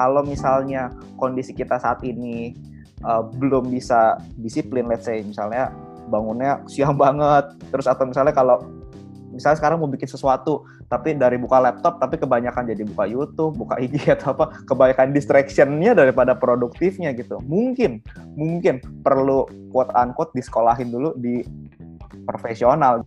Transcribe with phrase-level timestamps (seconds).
[0.00, 0.88] kalau misalnya
[1.20, 2.56] kondisi kita saat ini
[3.04, 5.68] uh, belum bisa disiplin let's say misalnya
[6.08, 8.64] bangunnya siang banget terus atau misalnya kalau
[9.28, 13.78] misalnya sekarang mau bikin sesuatu tapi dari buka laptop tapi kebanyakan jadi buka YouTube, buka
[13.84, 17.38] IG atau apa, kebanyakan distractionnya daripada produktifnya gitu.
[17.46, 18.02] Mungkin
[18.34, 21.46] mungkin perlu quote unquote disekolahin dulu di
[22.26, 23.06] profesional.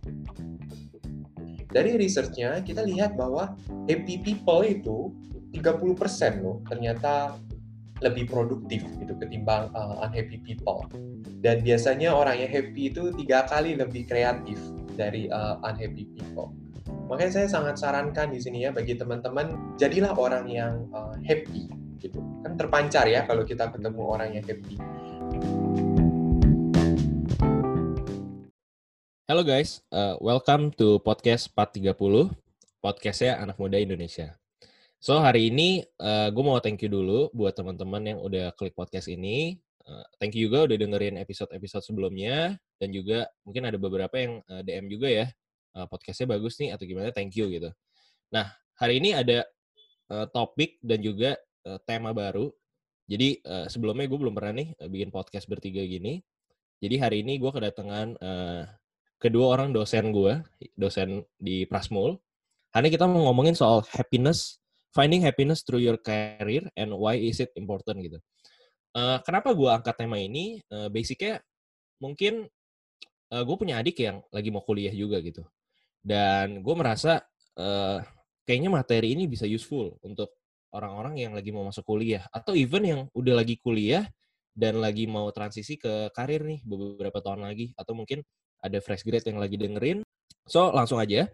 [1.74, 3.52] Dari researchnya kita lihat bahwa
[3.84, 5.12] happy people itu
[5.54, 7.38] 30% loh ternyata
[8.02, 10.82] lebih produktif gitu ketimbang uh, unhappy people.
[11.38, 14.58] Dan biasanya orang yang happy itu tiga kali lebih kreatif
[14.98, 16.50] dari uh, unhappy people.
[17.06, 21.70] Makanya saya sangat sarankan di sini ya bagi teman-teman jadilah orang yang uh, happy
[22.02, 22.18] gitu.
[22.42, 24.76] Kan terpancar ya kalau kita ketemu orang yang happy.
[29.24, 32.34] Halo guys, uh, welcome to podcast 430,
[32.84, 34.43] podcastnya anak muda Indonesia.
[35.04, 39.12] So hari ini uh, gue mau thank you dulu buat teman-teman yang udah klik podcast
[39.12, 39.60] ini.
[39.84, 44.64] Uh, thank you juga udah dengerin episode-episode sebelumnya dan juga mungkin ada beberapa yang uh,
[44.64, 45.28] DM juga ya
[45.76, 47.68] uh, podcastnya bagus nih atau gimana thank you gitu.
[48.32, 48.48] Nah
[48.80, 49.44] hari ini ada
[50.08, 51.36] uh, topik dan juga
[51.68, 52.48] uh, tema baru.
[53.04, 56.24] Jadi uh, sebelumnya gue belum pernah nih uh, bikin podcast bertiga gini.
[56.80, 58.64] Jadi hari ini gue kedatangan uh,
[59.20, 60.40] kedua orang dosen gue,
[60.80, 62.16] dosen di Prasmul.
[62.72, 64.63] Hari ini kita mau ngomongin soal happiness,
[64.94, 68.18] finding happiness through your career and why is it important gitu.
[68.94, 70.62] Uh, kenapa gue angkat tema ini?
[70.70, 71.42] Uh, basicnya
[71.98, 72.46] mungkin
[73.34, 75.42] uh, gue punya adik yang lagi mau kuliah juga gitu.
[75.98, 77.18] Dan gue merasa
[77.58, 77.98] uh,
[78.46, 80.30] kayaknya materi ini bisa useful untuk
[80.70, 82.22] orang-orang yang lagi mau masuk kuliah.
[82.30, 84.06] Atau even yang udah lagi kuliah
[84.54, 87.74] dan lagi mau transisi ke karir nih beberapa tahun lagi.
[87.74, 88.22] Atau mungkin
[88.62, 90.06] ada fresh grade yang lagi dengerin.
[90.46, 91.26] So, langsung aja.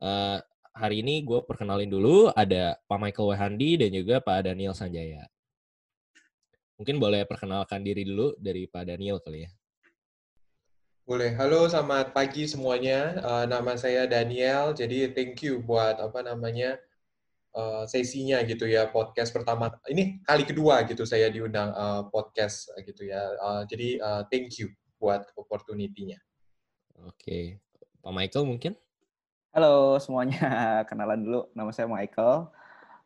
[0.00, 0.40] Uh,
[0.74, 5.22] hari ini gue perkenalin dulu, ada Pak Michael Wehandi dan juga Pak Daniel Sanjaya.
[6.74, 9.50] Mungkin boleh perkenalkan diri dulu dari Pak Daniel kali ya.
[11.06, 11.30] Boleh.
[11.38, 13.22] Halo, selamat pagi semuanya.
[13.22, 14.74] Uh, nama saya Daniel.
[14.74, 16.74] Jadi thank you buat apa namanya
[17.54, 19.70] uh, sesinya gitu ya podcast pertama.
[19.86, 23.22] Ini kali kedua gitu saya diundang uh, podcast gitu ya.
[23.38, 26.18] Uh, jadi uh, thank you buat opportunity-nya.
[27.04, 27.62] Oke,
[28.02, 28.74] Pak Michael mungkin?
[29.54, 30.42] Halo semuanya,
[30.90, 31.46] kenalan dulu.
[31.54, 32.50] Nama saya Michael.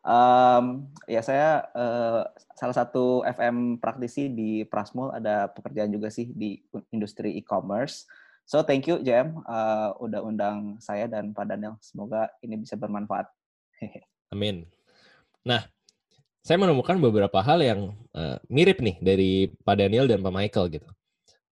[0.00, 2.24] Um, ya saya uh,
[2.56, 5.12] salah satu FM praktisi di Prasmul.
[5.12, 6.56] Ada pekerjaan juga sih di
[6.88, 8.08] industri e-commerce.
[8.48, 11.76] So thank you JM uh, udah undang saya dan Pak Daniel.
[11.84, 13.28] Semoga ini bisa bermanfaat.
[14.32, 14.64] Amin.
[15.44, 15.68] Nah,
[16.40, 20.88] saya menemukan beberapa hal yang uh, mirip nih dari Pak Daniel dan Pak Michael gitu.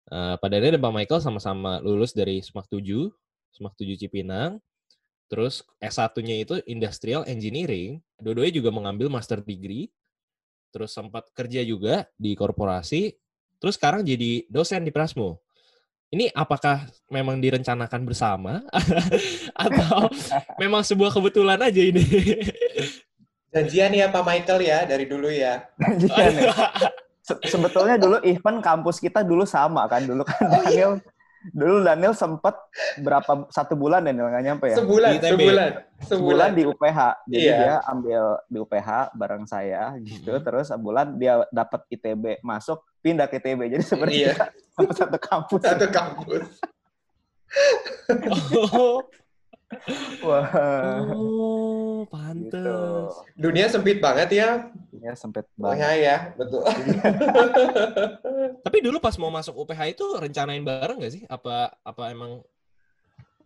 [0.09, 3.13] Uh, Pak Daniel dan Pak Michael sama-sama lulus dari SMAK 7,
[3.61, 4.57] SMAK 7 Cipinang.
[5.27, 7.99] Terus S1-nya itu Industrial Engineering.
[8.19, 9.91] Dua-duanya juga mengambil master degree.
[10.71, 13.15] Terus sempat kerja juga di korporasi.
[13.59, 15.43] Terus sekarang jadi dosen di Prasmo.
[16.07, 18.63] Ini apakah memang direncanakan bersama?
[19.67, 20.07] Atau
[20.63, 22.05] memang sebuah kebetulan aja ini?
[23.51, 25.67] Janjian ya Pak Michael ya, dari dulu ya.
[25.83, 26.55] Janjian ya.
[27.51, 31.16] sebetulnya dulu event kampus kita dulu sama kan dulu kan oh, Daniel iya.
[31.53, 32.57] Dulu Daniel sempat
[32.99, 34.77] berapa satu bulan Daniel nggak nyampe ya?
[34.81, 35.71] Sebulan sebulan.
[35.97, 36.99] Sebulan di UPH
[37.31, 37.57] jadi iya.
[37.59, 40.37] dia ambil di UPH bareng saya gitu.
[40.37, 40.45] Hmm.
[40.45, 44.35] terus sebulan dia dapat ITB masuk pindah ke ITB jadi sebenarnya iya.
[44.75, 45.61] sampai satu kampus.
[45.63, 46.47] Satu kampus.
[48.75, 49.03] Oh.
[50.23, 50.47] Wah.
[51.11, 52.55] Oh, pantes.
[52.55, 52.79] Gitu.
[53.35, 54.71] Dunia sempit banget ya.
[54.95, 55.83] Dunia sempit banget.
[55.83, 56.63] Oh, ya, betul.
[58.67, 61.23] Tapi dulu pas mau masuk UPH itu rencanain bareng gak sih?
[61.27, 62.47] Apa apa emang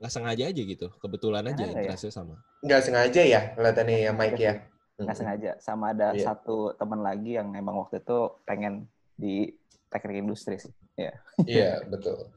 [0.00, 0.88] nggak sengaja aja gitu?
[1.00, 1.72] Kebetulan aja ya?
[1.76, 2.40] interestnya sama.
[2.64, 4.54] Nggak sengaja ya kelihatannya ya Mike ya.
[5.00, 5.50] Nggak sengaja.
[5.60, 6.24] Sama ada yeah.
[6.24, 9.52] satu teman lagi yang emang waktu itu pengen di
[9.92, 10.72] teknik industri sih.
[10.96, 11.14] Iya.
[11.44, 12.28] Iya, betul.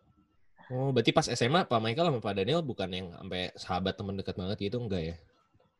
[0.71, 4.35] Oh, berarti pas SMA Pak Michael sama Pak Daniel bukan yang sampai sahabat teman dekat
[4.37, 5.15] banget gitu enggak ya?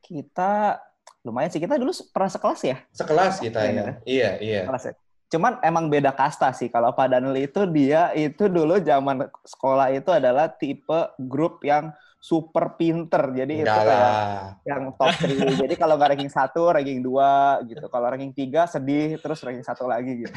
[0.04, 0.80] Kita
[1.24, 1.62] lumayan sih.
[1.64, 2.78] Kita dulu pernah sekelas ya?
[2.92, 3.72] Sekelas kita ya.
[3.72, 3.94] ya.
[4.04, 4.62] Iya, iya.
[4.68, 4.94] Sekelas ya.
[5.34, 6.70] Cuman emang beda kasta sih.
[6.70, 11.90] Kalau Pak Daniel itu dia itu dulu zaman sekolah itu adalah tipe grup yang
[12.24, 13.36] super pinter.
[13.36, 15.60] Jadi itu kayak yang top 3.
[15.68, 17.86] Jadi kalau nggak ranking 1, ranking 2 gitu.
[17.92, 20.36] Kalau ranking 3 sedih, terus ranking 1 lagi gitu.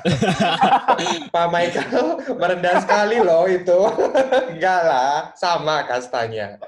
[1.34, 3.78] Pak Michael merendah sekali loh itu.
[4.58, 6.58] Enggak lah, sama kastanya.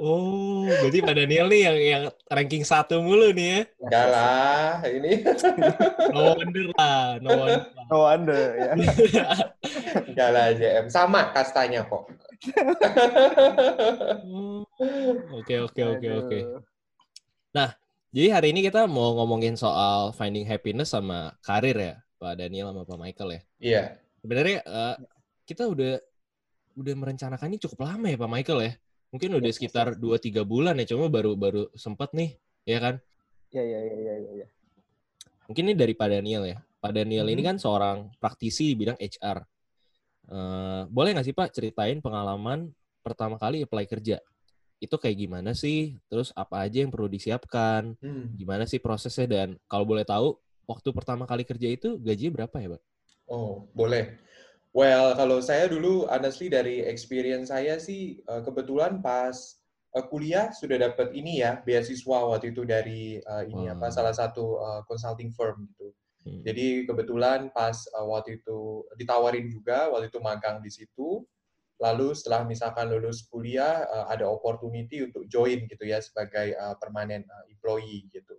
[0.00, 2.02] Oh, berarti Pak Daniel nih yang yang
[2.32, 3.60] ranking 1 mulu nih ya?
[3.84, 5.12] Enggak lah, ini.
[6.16, 7.60] no wonder lah, no wonder.
[7.92, 8.72] No wonder, ya.
[10.08, 10.88] Enggak lah, JM.
[10.88, 12.08] Sama kastanya kok.
[15.36, 16.38] Oke oke oke oke.
[17.52, 17.70] Nah
[18.10, 22.82] Jadi hari ini kita mau ngomongin soal finding happiness sama karir ya, Pak Daniel sama
[22.82, 23.40] Pak Michael ya.
[23.62, 23.82] Iya.
[24.18, 24.96] Sebenarnya uh,
[25.46, 26.02] kita udah
[26.74, 28.72] udah merencanakan ini cukup lama ya Pak Michael ya.
[29.14, 30.26] Mungkin udah Yes, sekitar yes, yes.
[30.26, 32.34] 2 3 bulan ya, cuma baru baru sempat nih,
[32.66, 32.94] ya kan?
[33.54, 34.46] Iya iya iya iya iya.
[35.46, 36.58] Mungkin ini dari Pak Daniel ya.
[36.82, 37.48] Pak Daniel ini Mhm.
[37.54, 39.38] kan seorang praktisi di bidang HR.
[40.30, 42.70] Eh, boleh nggak sih Pak ceritain pengalaman
[43.02, 44.22] pertama kali apply kerja?
[44.78, 45.98] Itu kayak gimana sih?
[46.06, 47.98] Terus apa aja yang perlu disiapkan?
[47.98, 48.30] Hmm.
[48.38, 49.26] Gimana sih prosesnya?
[49.26, 50.38] Dan kalau boleh tahu,
[50.70, 52.82] waktu pertama kali kerja itu gajinya berapa ya Pak?
[53.26, 54.14] Oh, boleh.
[54.70, 59.34] Well, kalau saya dulu, honestly dari experience saya sih, eh, kebetulan pas
[59.90, 63.18] eh, kuliah sudah dapat ini ya, beasiswa waktu itu dari
[63.50, 63.90] ini apa, Wah.
[63.90, 65.90] salah satu consulting firm gitu.
[66.20, 66.44] Hmm.
[66.44, 71.24] Jadi kebetulan pas uh, waktu itu ditawarin juga, waktu itu magang di situ.
[71.80, 77.24] Lalu setelah misalkan lulus kuliah, uh, ada opportunity untuk join gitu ya sebagai uh, permanent
[77.24, 78.36] uh, employee gitu.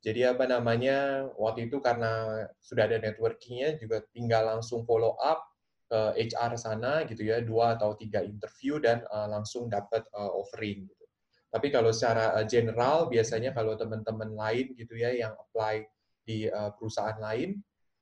[0.00, 5.44] Jadi apa namanya, waktu itu karena sudah ada networkingnya juga tinggal langsung follow up
[5.92, 10.88] ke HR sana gitu ya, dua atau tiga interview dan uh, langsung dapat uh, offering
[10.88, 11.04] gitu.
[11.52, 15.84] Tapi kalau secara uh, general, biasanya kalau teman-teman lain gitu ya yang apply
[16.30, 17.58] di uh, perusahaan lain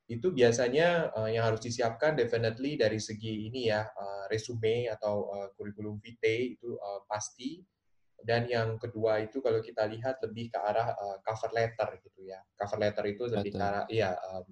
[0.09, 5.49] itu biasanya uh, yang harus disiapkan definitely dari segi ini ya uh, resume atau uh,
[5.57, 7.65] kurikulum vitae itu uh, pasti.
[8.19, 12.41] Dan yang kedua itu kalau kita lihat lebih ke arah uh, cover letter gitu ya.
[12.57, 14.49] Cover letter itu lebih ke arah ya um,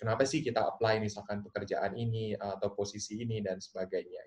[0.00, 4.24] kenapa sih kita apply misalkan pekerjaan ini uh, atau posisi ini dan sebagainya.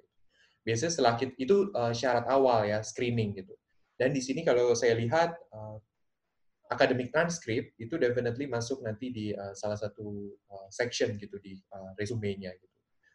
[0.64, 3.58] Biasanya setelah kita, itu uh, syarat awal ya screening gitu.
[3.98, 5.82] Dan di sini kalau saya lihat uh,
[6.74, 11.94] academic transcript itu definitely masuk nanti di uh, salah satu uh, section gitu di uh,
[11.96, 12.74] resume-nya gitu.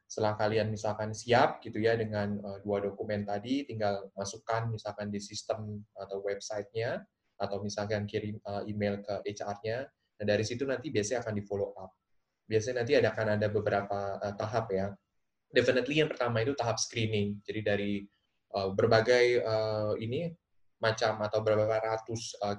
[0.09, 5.21] Setelah kalian misalkan siap gitu ya dengan uh, dua dokumen tadi, tinggal masukkan misalkan di
[5.21, 7.05] sistem atau website-nya
[7.37, 9.85] atau misalkan kirim uh, email ke HR-nya.
[10.19, 11.93] Nah dari situ nanti biasanya akan di follow up.
[12.49, 14.97] Biasanya nanti ada akan ada beberapa uh, tahap ya.
[15.53, 17.45] Definitely yang pertama itu tahap screening.
[17.45, 17.93] Jadi dari
[18.57, 20.33] uh, berbagai uh, ini
[20.79, 22.55] macam atau beberapa ratus uh,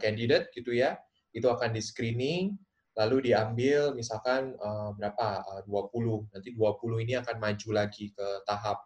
[0.52, 1.00] gitu ya,
[1.32, 2.56] itu akan di screening,
[3.00, 8.84] lalu diambil misalkan uh, berapa uh, 20, nanti 20 ini akan maju lagi ke tahap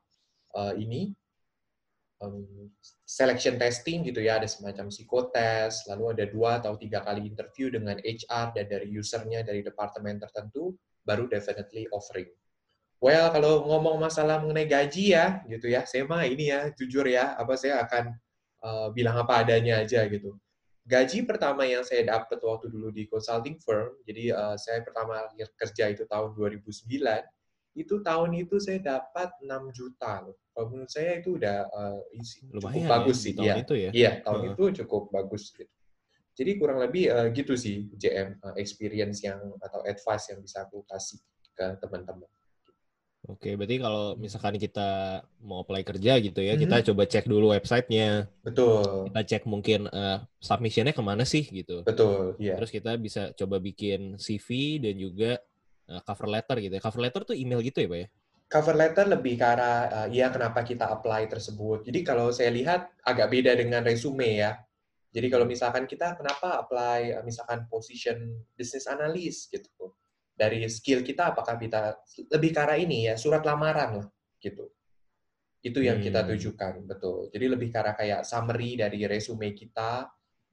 [0.54, 1.10] uh, ini
[2.22, 2.70] um,
[3.04, 8.00] selection testing gitu ya, ada semacam psikotes, lalu ada dua atau tiga kali interview dengan
[8.00, 12.30] HR dan dari usernya dari departemen tertentu, baru definitely offering.
[13.04, 17.36] Well, kalau ngomong masalah mengenai gaji ya, gitu ya, saya mah ini ya, jujur ya,
[17.36, 18.16] apa saya akan
[18.64, 20.34] uh, bilang apa adanya aja gitu.
[20.84, 25.24] Gaji pertama yang saya dapat waktu dulu di consulting firm, jadi uh, saya pertama
[25.56, 26.68] kerja itu tahun 2009,
[27.74, 30.36] itu tahun itu saya dapat 6 juta loh.
[30.54, 33.32] Kalau menurut saya itu udah uh, cukup Lumayan bagus ya, sih.
[33.32, 33.90] di tahun itu ya.
[33.96, 34.54] iya tahun Heeh.
[34.54, 35.44] itu cukup bagus.
[35.56, 35.72] Gitu.
[36.34, 40.86] Jadi kurang lebih uh, gitu sih JM uh, experience yang atau advice yang bisa aku
[40.86, 41.18] kasih
[41.58, 42.30] ke teman-teman.
[43.24, 46.62] Oke, berarti kalau misalkan kita mau apply kerja gitu ya, Mhm.
[46.68, 48.28] kita coba cek dulu websitenya.
[48.44, 51.88] Betul, Kita cek mungkin eh, submissionnya ke mana sih gitu.
[51.88, 52.60] betul, iya.
[52.60, 55.32] Terus kita bisa coba bikin CV dan juga
[55.88, 56.82] eh, cover letter gitu ya.
[56.84, 58.08] Cover letter tuh email gitu ya, Pak ya?
[58.54, 61.90] cover letter lebih ke arah uh, ya kenapa kita apply tersebut.
[61.90, 64.62] Jadi kalau saya lihat agak beda dengan resume ya.
[65.10, 69.98] Jadi kalau misalkan kita kenapa apply uh, misalkan position business analyst gitu.
[70.34, 71.94] Dari skill kita apakah kita
[72.34, 74.08] lebih ke arah ini ya surat lamaran lah
[74.42, 74.70] gitu.
[75.64, 76.36] Itu yang kita Hmm.
[76.36, 77.30] tujukan, betul.
[77.32, 80.10] Jadi lebih ke arah kayak summary dari resume kita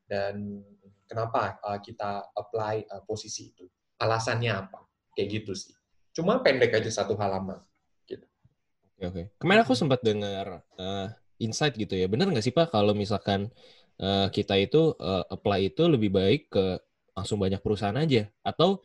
[0.07, 0.63] dan
[1.09, 3.67] kenapa uh, kita apply uh, posisi itu.
[3.99, 4.87] Alasannya apa?
[5.17, 5.75] Kayak gitu sih.
[6.15, 7.59] Cuma pendek aja satu halaman.
[9.01, 9.23] Oke, oke.
[9.41, 11.09] Kemarin aku sempat dengar eh,
[11.41, 12.05] insight gitu ya.
[12.05, 13.49] Benar nggak sih Pak kalau misalkan
[13.97, 16.77] eh, kita itu eh, apply itu lebih baik ke
[17.17, 18.85] langsung banyak perusahaan aja atau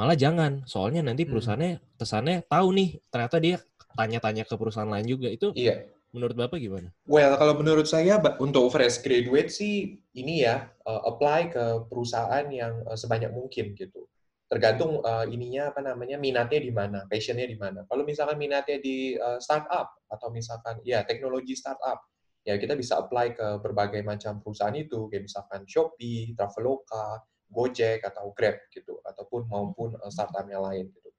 [0.00, 0.64] malah jangan.
[0.64, 1.36] Soalnya nanti Hmm.
[1.36, 3.56] perusahaannya kesannya tahu nih ternyata dia
[3.92, 5.28] tanya-tanya ke perusahaan lain juga.
[5.28, 5.84] Itu Iya.
[6.16, 6.88] menurut Bapak gimana?
[7.04, 12.80] Well, kalau menurut saya untuk fresh graduate sih ini ya uh, apply ke perusahaan yang
[12.88, 14.08] uh, sebanyak mungkin gitu.
[14.50, 17.86] Tergantung uh, ininya apa namanya minatnya di mana, passionnya di mana.
[17.86, 22.02] Kalau misalkan minatnya di uh, startup atau misalkan ya teknologi startup,
[22.42, 28.30] ya kita bisa apply ke berbagai macam perusahaan itu, kayak misalkan Shopee, Traveloka, Gojek atau
[28.32, 31.10] Grab gitu, ataupun maupun uh, startup yang lain gitu.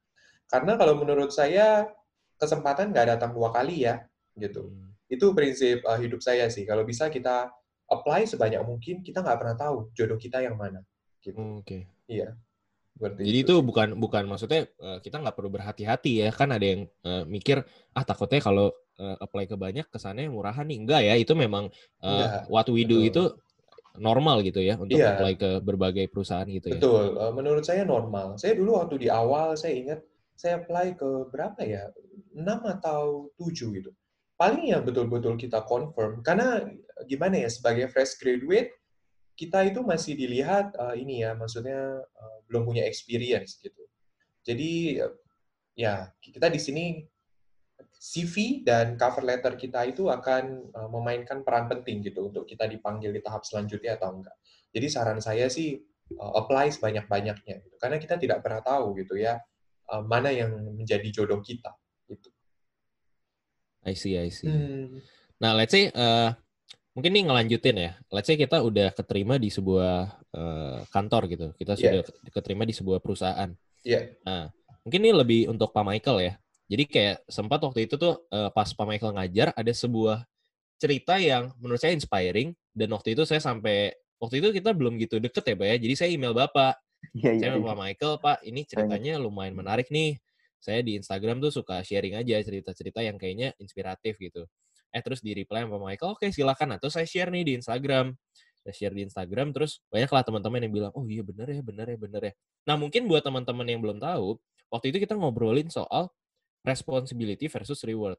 [0.47, 1.87] Karena kalau menurut saya
[2.39, 4.01] kesempatan nggak datang dua kali ya,
[4.35, 4.95] gitu Hmm.
[5.11, 6.63] itu prinsip uh, hidup saya sih.
[6.63, 7.51] Kalau bisa kita
[7.91, 10.79] apply sebanyak mungkin, kita nggak pernah tahu jodoh kita yang mana.
[11.19, 11.35] Gitu.
[11.35, 11.85] Oke.
[12.07, 12.39] Iya.
[12.95, 13.63] Seperti Jadi itu sih.
[13.63, 18.03] bukan bukan maksudnya eh, kita nggak perlu berhati-hati ya kan ada yang eh, mikir ah
[18.03, 18.67] takutnya kalau
[18.99, 21.71] eh, apply ke banyak kesannya murahan nih enggak ya itu memang
[22.03, 23.07] eh, Enggak, what we do betul.
[23.07, 23.23] itu
[23.99, 25.17] normal gitu ya untuk Iya.
[25.19, 26.79] apply ke berbagai perusahaan gitu ya.
[26.79, 28.39] Betul, eh, menurut saya normal.
[28.39, 29.99] Saya dulu waktu di awal, saya ingat
[30.35, 31.91] saya apply ke berapa ya,
[32.33, 33.91] 6 atau 7 gitu.
[34.39, 36.65] Paling yang betul-betul kita confirm, karena
[37.05, 38.73] gimana ya, sebagai fresh graduate,
[39.37, 43.83] kita itu masih dilihat eh, ini ya, maksudnya eh, belum punya experience gitu.
[44.41, 44.97] Jadi
[45.77, 46.85] ya kita di sini
[48.01, 53.13] CV dan cover letter kita itu akan uh, memainkan peran penting gitu untuk kita dipanggil
[53.13, 54.33] di tahap selanjutnya atau enggak.
[54.73, 55.77] Jadi saran saya sih
[56.17, 57.75] uh, apply sebanyak-banyaknya gitu.
[57.77, 59.37] Karena kita tidak pernah tahu gitu ya
[59.93, 61.77] uh, mana yang menjadi jodoh kita
[62.09, 62.33] gitu.
[63.85, 64.49] I see, I see.
[64.49, 64.97] Hmm.
[65.37, 66.33] Nah, let's say uh,
[66.97, 67.91] mungkin nih ngelanjutin ya.
[68.09, 71.47] Let's say kita udah keterima di sebuah uh, kantor gitu.
[71.53, 72.01] Kita Yeah.
[72.01, 72.01] sudah
[72.33, 73.49] keterima di sebuah perusahaan.
[73.85, 74.21] Iya.
[74.25, 74.49] Nah,
[74.85, 76.33] mungkin ini lebih untuk Pak Michael ya.
[76.71, 80.23] Jadi kayak sempat waktu itu tuh uh, pas Pak Michael ngajar ada sebuah
[80.79, 83.91] cerita yang menurut saya inspiring dan waktu itu saya sampai
[84.23, 85.75] waktu itu kita belum gitu deket ya Pak ya.
[85.83, 86.79] Jadi saya email Bapak
[87.17, 87.39] Iya, iya.
[87.41, 90.21] saya sama Pak Michael, Pak, ini ceritanya lumayan menarik nih.
[90.61, 94.45] Saya di Instagram tuh suka sharing aja cerita-cerita yang kayaknya inspiratif gitu.
[94.93, 96.77] Eh terus di reply sama Pak Michael, oke silakan.
[96.77, 98.13] Atau saya share nih di Instagram.
[98.61, 101.97] Saya share di Instagram, terus banyaklah teman-teman yang bilang, oh iya bener ya, bener ya,
[101.97, 102.33] bener ya.
[102.69, 104.37] Nah mungkin buat teman-teman yang belum tahu,
[104.69, 106.13] waktu itu kita ngobrolin soal
[106.65, 108.17] responsibility versus reward.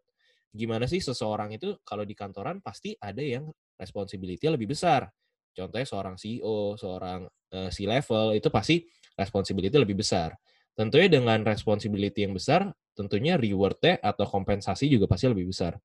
[0.53, 3.49] Gimana sih seseorang itu kalau di kantoran pasti ada yang
[3.81, 5.09] responsibility lebih besar.
[5.53, 8.85] Contohnya seorang CEO, seorang uh, C-level, itu pasti
[9.17, 10.37] responsibility lebih besar.
[10.73, 15.77] Tentunya dengan responsibility yang besar, tentunya reward-nya atau kompensasi juga pasti lebih besar.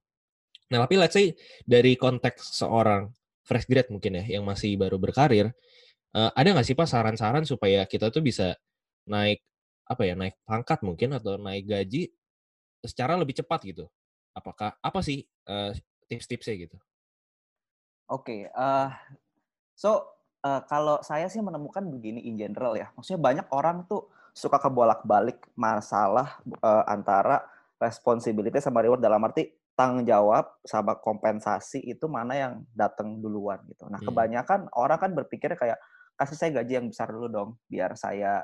[0.71, 3.11] Nah, tapi let's say dari konteks seorang
[3.43, 5.51] fresh grad mungkin ya, yang masih baru berkarir,
[6.15, 8.55] uh, ada nggak sih Pak saran-saran supaya kita tuh bisa
[9.07, 9.43] naik
[9.87, 12.11] apa ya, naik pangkat mungkin atau naik gaji
[12.88, 13.86] secara lebih cepat gitu?
[14.34, 15.75] Apakah apa sih uh,
[16.08, 16.77] tips-tipsnya gitu?
[18.08, 18.89] Oke, uh,
[19.75, 24.62] so uh, kalau saya sih menemukan begini in general ya, maksudnya banyak orang tuh suka
[24.62, 27.44] kebolak-balik masalah uh, antara
[27.82, 33.86] responsibility sama reward dalam arti tanggung jawab sama kompensasi itu mana yang datang duluan gitu.
[33.86, 34.10] Nah, Hmm.
[34.10, 35.77] kebanyakan orang kan berpikir kayak
[36.17, 38.41] kasih saya gaji yang besar dulu dong biar saya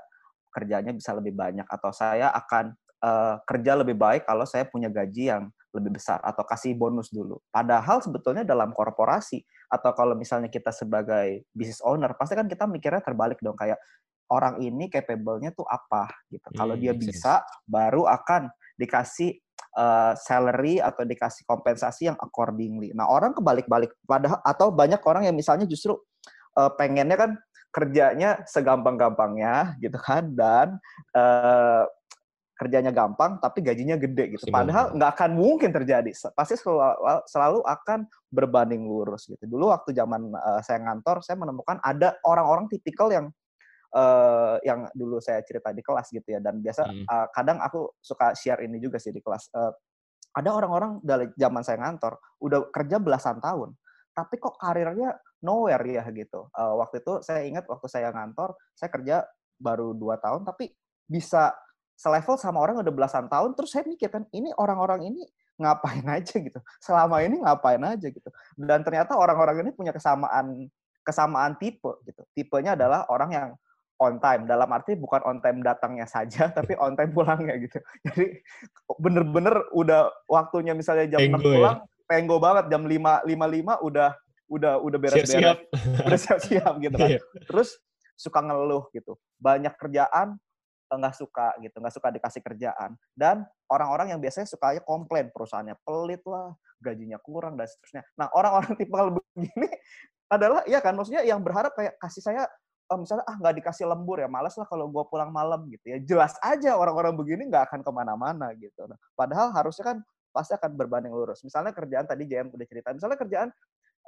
[0.54, 5.30] kerjanya bisa lebih banyak atau saya akan uh, kerja lebih baik kalau saya punya gaji
[5.30, 7.42] yang lebih besar atau kasih bonus dulu.
[7.50, 13.02] Padahal sebetulnya dalam korporasi atau kalau misalnya kita sebagai business owner pasti kan kita mikirnya
[13.02, 13.82] terbalik dong kayak
[14.30, 16.46] orang ini capable-nya tuh apa gitu.
[16.54, 17.20] Kalau Hmm, dia make sense.
[17.20, 17.34] bisa
[17.66, 19.38] baru akan dikasih
[19.78, 22.94] uh, salary atau dikasih kompensasi yang accordingly.
[22.94, 25.98] Nah, orang kebalik-balik padahal atau banyak orang yang misalnya justru
[26.58, 27.32] uh, pengennya kan
[27.74, 30.78] kerjanya segampang-gampangnya gitu kan dan
[31.18, 31.90] uh,
[32.64, 34.48] kerjanya gampang tapi gajinya gede gitu.
[34.48, 36.16] Padahal nggak akan mungkin terjadi.
[36.32, 39.44] Pasti selalu, selalu akan berbanding lurus gitu.
[39.44, 43.28] Dulu waktu zaman uh, saya ngantor, saya menemukan ada orang-orang tipikal yang
[43.92, 46.40] uh, yang dulu saya cerita di kelas gitu ya.
[46.40, 47.04] Dan biasa Hmm.
[47.04, 49.52] uh, kadang aku suka share ini juga sih di kelas.
[49.52, 49.76] Uh,
[50.34, 53.78] ada orang-orang dari zaman saya ngantor udah kerja belasan tahun,
[54.18, 55.14] tapi kok karirnya
[55.46, 56.50] nowhere ya gitu.
[56.58, 59.16] Uh, waktu itu saya ingat waktu saya ngantor, saya kerja
[59.62, 60.74] baru dua tahun, tapi
[61.06, 61.54] bisa
[61.96, 63.54] selevel sama orang udah belasan tahun.
[63.58, 65.24] Terus saya mikir kan, ini orang-orang ini
[65.58, 66.60] ngapain aja gitu?
[66.82, 68.30] Selama ini ngapain aja gitu?
[68.58, 70.68] Dan ternyata orang-orang ini punya kesamaan
[71.04, 72.24] kesamaan tipe gitu.
[72.34, 73.50] Tipenya adalah orang yang
[74.02, 78.42] on time dalam arti bukan on time datangnya saja tapi on time pulangnya gitu jadi
[79.00, 81.56] bener-bener udah waktunya misalnya jam 6 Tenggo ya?
[81.56, 81.78] pulang
[82.10, 84.10] tenggo banget jam 5 5.5 udah
[84.52, 85.58] udah udah beres-beres
[86.04, 87.20] udah siap-siap gitu kan Iya.
[87.48, 87.80] terus
[88.20, 90.38] suka ngeluh gitu banyak kerjaan
[90.98, 92.98] nggak suka gitu nggak suka dikasih kerjaan.
[93.14, 98.04] Dan orang-orang yang biasanya sukanya komplain perusahaannya pelit lah gajinya kurang dan seterusnya.
[98.20, 99.70] Nah orang-orang tipe begini
[100.28, 102.44] adalah ya kan maksudnya yang berharap kayak kasih saya
[102.92, 105.98] eh, misalnya ah nggak dikasih lembur ya malas lah kalau gue pulang malam gitu ya.
[106.04, 108.84] Jelas aja orang-orang begini nggak akan ke mana-mana gitu.
[108.86, 109.98] Nah, padahal harusnya kan
[110.34, 111.46] pasti akan berbanding lurus.
[111.46, 113.50] Misalnya kerjaan tadi JM udah cerita misalnya kerjaan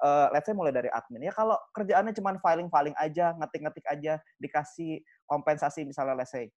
[0.01, 1.29] uh, let's say mulai dari admin.
[1.29, 4.99] Ya kalau kerjaannya cuma filing-filing aja ngetik-ngetik aja dikasih
[5.29, 6.49] kompensasi misalnya let's say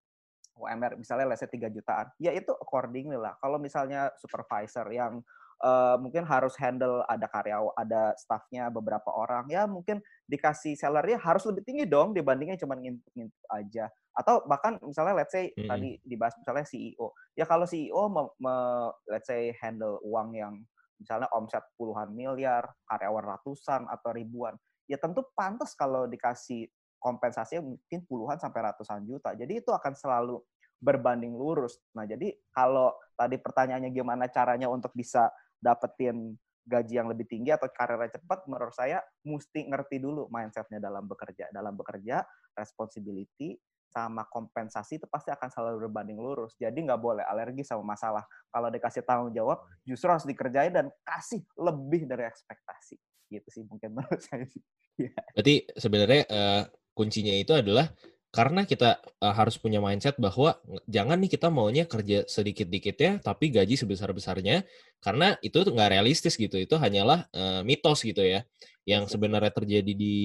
[0.59, 5.23] UMR misalnya let's say 3 jutaan ya itu accordingly lah kalau misalnya supervisor yang
[5.63, 11.47] uh, mungkin harus handle ada karyawan ada staffnya beberapa orang ya mungkin dikasih salary harus
[11.47, 13.87] lebih tinggi dong dibandingnya cuma ngintip-ngintip aja
[14.19, 15.71] atau bahkan misalnya let's say Mm-mm.
[15.71, 20.55] tadi dibahas misalnya CEO ya kalau CEO me, me- let's say handle uang yang
[20.99, 24.59] misalnya omset puluhan miliar karyawan ratusan atau ribuan
[24.91, 26.67] ya tentu pantas kalau dikasih
[26.99, 30.43] kompensasi mungkin puluhan sampai ratusan juta jadi itu akan selalu
[30.79, 36.39] berbanding lurus nah jadi kalau tadi pertanyaannya gimana caranya untuk bisa dapetin
[36.69, 41.49] gaji yang lebih tinggi atau karirnya cepat, menurut saya mesti ngerti dulu mindsetnya dalam bekerja.
[41.49, 42.21] Dalam bekerja,
[42.53, 43.57] responsibility
[43.89, 46.53] sama kompensasi itu pasti akan selalu berbanding lurus.
[46.61, 48.21] Jadi nggak boleh alergi sama masalah.
[48.53, 53.01] Kalau dikasih tanggung jawab, justru harus dikerjain dan kasih lebih dari ekspektasi.
[53.33, 54.61] Gitu sih mungkin menurut saya sih.
[55.01, 55.17] Ya.
[55.33, 56.63] Berarti sebenarnya uh,
[56.99, 57.95] kuncinya itu adalah
[58.29, 63.49] karena kita uh, harus punya mindset bahwa jangan nih kita maunya kerja sedikit-dikit ya, tapi
[63.49, 64.69] gaji sebesar-besarnya,
[65.01, 66.61] karena itu nggak realistis gitu.
[66.61, 68.45] Itu hanyalah uh, mitos gitu ya.
[68.85, 70.17] Yang sebenarnya terjadi di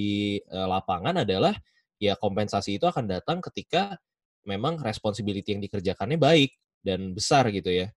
[0.52, 1.56] uh, lapangan adalah
[1.96, 3.96] ya kompensasi itu akan datang ketika
[4.44, 6.52] memang responsibility yang dikerjakannya baik
[6.84, 7.88] dan besar gitu ya.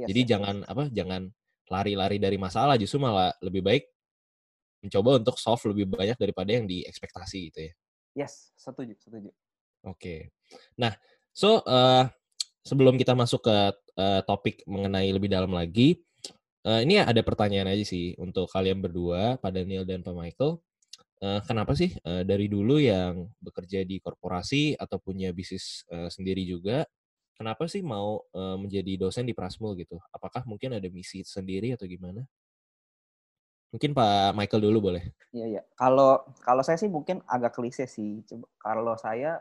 [0.00, 1.28] Yes, Jadi yes, jangan apa jangan
[1.68, 3.84] lari-lari dari masalah, justru malah lebih baik
[4.80, 7.72] mencoba untuk solve lebih banyak daripada yang diekspektasi gitu ya.
[8.14, 9.30] Yes, setuju, setuju.
[9.86, 10.34] Oke.
[10.76, 10.92] Nah,
[11.30, 12.04] so uh,
[12.66, 13.56] sebelum kita masuk ke
[13.96, 16.02] uh, topik mengenai lebih dalam lagi,
[16.66, 20.60] uh, ini ada pertanyaan aja sih untuk kalian berdua, Pak Daniel dan Pak Michael.
[21.20, 26.48] Uh, kenapa sih uh, dari dulu yang bekerja di korporasi atau punya bisnis uh, sendiri
[26.48, 26.88] juga,
[27.36, 30.00] kenapa sih mau uh, menjadi dosen di Prasmul gitu?
[30.12, 32.24] Apakah mungkin ada misi sendiri atau gimana?
[33.70, 35.14] Mungkin Pak Michael dulu boleh.
[35.30, 35.62] Iya iya.
[35.78, 38.26] Kalau kalau saya sih mungkin agak klise sih.
[38.26, 39.38] Coba kalau saya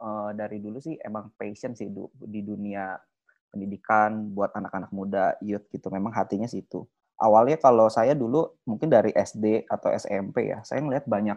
[0.00, 2.96] uh, dari dulu sih emang passion sih du di dunia
[3.50, 5.88] pendidikan buat anak-anak muda, youth gitu.
[5.88, 6.86] Memang hatinya situ.
[7.20, 11.36] Awalnya kalau saya dulu mungkin dari SD atau SMP ya, saya ngeliat banyak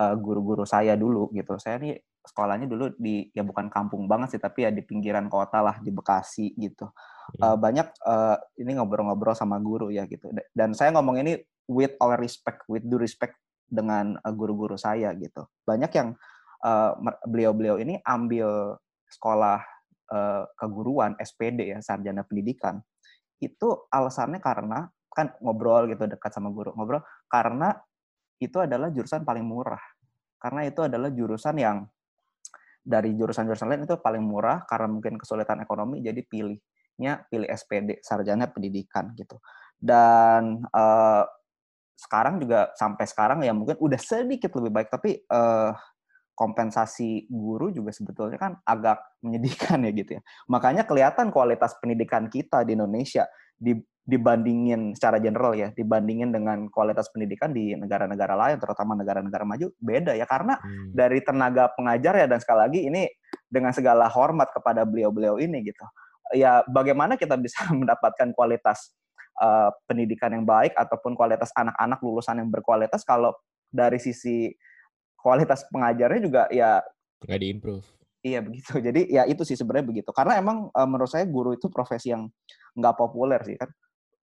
[0.00, 1.60] uh, guru-guru saya dulu gitu.
[1.60, 5.60] Saya nih sekolahnya dulu di ya bukan kampung banget sih, tapi ya di pinggiran kota
[5.60, 6.88] lah di Bekasi gitu.
[7.36, 10.32] Uh, banyak uh, ini ngobrol-ngobrol sama guru ya gitu.
[10.56, 11.36] Dan saya ngomong ini
[11.70, 13.38] with all respect, with due respect
[13.70, 15.46] dengan guru-guru uh, saya gitu.
[15.62, 16.18] Banyak yang
[16.60, 16.92] Eh,
[17.24, 18.76] beliau-beliau uh, ini ambil
[19.08, 19.64] sekolah
[20.12, 22.84] uh, keguruan SPD ya sarjana pendidikan.
[23.40, 27.00] Itu alasannya karena kan ngobrol gitu dekat sama guru ngobrol
[27.32, 27.72] karena
[28.44, 29.80] itu adalah jurusan paling murah.
[30.36, 31.88] Karena itu adalah jurusan yang
[32.84, 38.52] dari jurusan-jurusan lain itu paling murah karena mungkin kesulitan ekonomi jadi pilihnya pilih SPD sarjana
[38.52, 39.40] pendidikan gitu.
[39.80, 41.24] Dan uh,
[42.00, 45.76] sekarang juga sampai sekarang ya mungkin udah sedikit lebih baik tapi uh,
[46.40, 50.22] kompensasi guru juga sebetulnya kan agak menyedihkan ya gitu ya.
[50.48, 53.28] Makanya kelihatan kualitas pendidikan kita di Indonesia
[54.00, 60.16] dibandingin secara general ya, dibandingin dengan kualitas pendidikan di negara-negara lain, terutama negara-negara maju, beda
[60.16, 60.24] ya.
[60.24, 60.96] Karena hmm.
[60.96, 63.04] dari tenaga pengajar ya, dan sekali lagi ini
[63.44, 65.84] dengan segala hormat kepada beliau-beliau ini gitu.
[66.32, 68.96] Ya bagaimana kita bisa mendapatkan kualitas
[69.40, 73.32] uh, pendidikan yang baik ataupun kualitas anak-anak lulusan yang berkualitas kalau
[73.72, 74.52] dari sisi
[75.16, 76.84] kualitas pengajarnya juga ya
[77.24, 77.86] nggak diimprove.
[78.20, 78.72] Iya begitu.
[78.80, 80.10] Jadi ya itu sih sebenarnya begitu.
[80.12, 82.28] Karena emang uh, menurut saya guru itu profesi yang
[82.76, 83.68] nggak populer sih kan.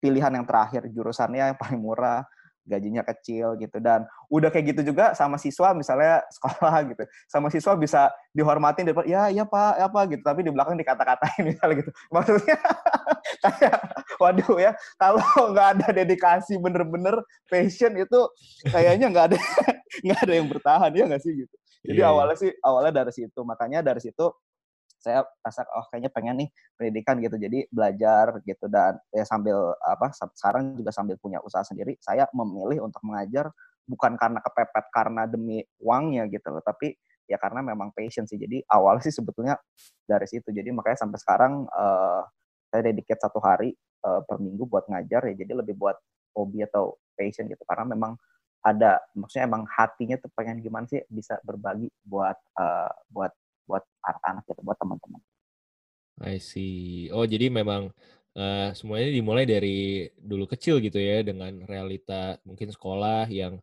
[0.02, 2.26] Pilihan yang terakhir jurusannya yang paling murah,
[2.65, 3.78] gajinya kecil gitu.
[3.82, 7.04] Dan udah kayak gitu juga sama siswa misalnya sekolah gitu.
[7.28, 10.24] Sama siswa bisa dihormatin depan ya ya pak ya pak gitu.
[10.24, 11.91] Tapi di belakang dikata-katain misalnya gitu.
[12.13, 12.58] Maksudnya
[13.43, 13.78] kayak
[14.21, 17.19] waduh ya kalau nggak ada dedikasi bener-bener
[17.50, 18.19] passion itu
[18.69, 19.38] kayaknya nggak ada
[20.06, 21.56] nggak ada yang bertahan ya nggak sih gitu.
[21.82, 22.10] Jadi yeah.
[22.10, 22.13] Iya.
[22.13, 23.39] awalnya sih awalnya dari situ.
[23.41, 24.26] Makanya dari situ
[25.01, 27.35] saya rasa oh kayaknya pengen nih pendidikan gitu.
[27.41, 28.65] Jadi belajar gitu.
[28.69, 33.49] Dan ya sambil apa sekarang juga sambil punya usaha sendiri saya memilih untuk mengajar
[33.89, 38.37] bukan karena kepepet karena demi uangnya gitu loh tapi ya karena memang passion sih.
[38.37, 39.57] Jadi awal sih sebetulnya
[40.05, 40.53] dari situ.
[40.53, 42.21] Jadi makanya sampai sekarang uh,
[42.71, 43.73] saya dedicate satu hari
[44.05, 45.33] uh, per minggu buat ngajar ya.
[45.33, 45.97] Jadi lebih buat
[46.37, 47.63] hobi atau passion gitu.
[47.63, 48.15] Karena memang
[48.61, 53.33] ada maksudnya emang hatinya tuh pengen gimana sih bisa berbagi buat uh, buat
[53.67, 55.21] buat anak-anak gitu, buat teman-teman.
[56.21, 57.10] I see.
[57.10, 57.89] Oh, jadi memang
[58.38, 63.58] uh, semuanya dimulai dari dulu kecil gitu ya dengan realita mungkin sekolah yang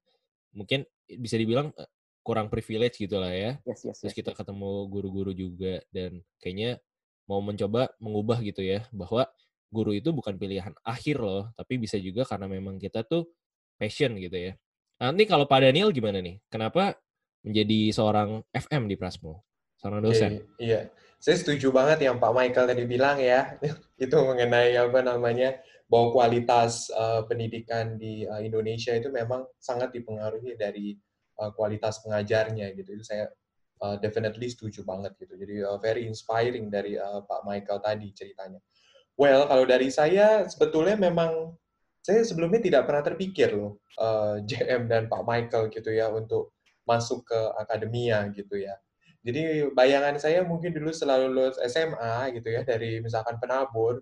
[0.50, 1.90] mungkin bisa dibilang uh,
[2.26, 3.56] kurang privilege gitu lah ya.
[3.64, 6.82] Yes, yes, Terus yes, kita ketemu guru-guru juga dan kayaknya
[7.28, 9.28] mau mencoba mengubah gitu ya bahwa
[9.68, 13.28] guru itu bukan pilihan akhir loh, tapi bisa juga karena memang kita tuh
[13.76, 14.52] passion gitu ya.
[14.98, 16.42] Nanti kalau Pak Daniel gimana nih?
[16.50, 16.98] Kenapa
[17.46, 19.47] menjadi seorang FM di Prasmo?
[19.78, 20.30] Seorang dosen.
[20.30, 20.80] Iya, iya,
[21.18, 23.58] saya setuju banget yang Pak Michael tadi bilang ya,
[24.04, 30.54] itu mengenai apa namanya bahwa kualitas uh, pendidikan di uh, Indonesia itu memang sangat dipengaruhi
[30.54, 30.94] dari
[31.40, 33.00] uh, kualitas pengajarnya gitu.
[33.00, 33.26] Itu saya
[33.80, 35.34] uh, definitely setuju banget gitu.
[35.34, 38.60] Jadi uh, very inspiring dari uh, Pak Michael tadi ceritanya.
[39.18, 41.56] Well, kalau dari saya sebetulnya memang
[41.98, 46.54] saya sebelumnya tidak pernah terpikir loh uh, JM dan Pak Michael gitu ya untuk
[46.88, 48.78] masuk ke akademia gitu ya
[49.26, 53.98] jadi bayangan saya mungkin dulu selalu lulus SMA gitu ya dari misalkan penabur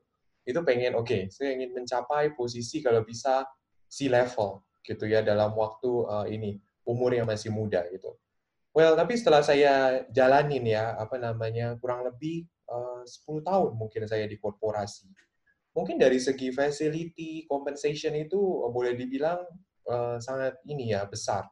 [0.46, 3.42] itu pengen oke okay, saya ingin mencapai posisi kalau bisa
[3.88, 8.14] sea level gitu ya dalam waktu uh, ini umur yang masih muda gitu.
[8.70, 14.29] Well, tapi setelah saya jalanin ya apa namanya kurang lebih uh, 10 tahun mungkin saya
[14.31, 15.11] di korporasi.
[15.74, 19.42] Mungkin dari segi facility compensation itu uh, boleh dibilang
[19.90, 21.48] uh, sangat ini ya besar.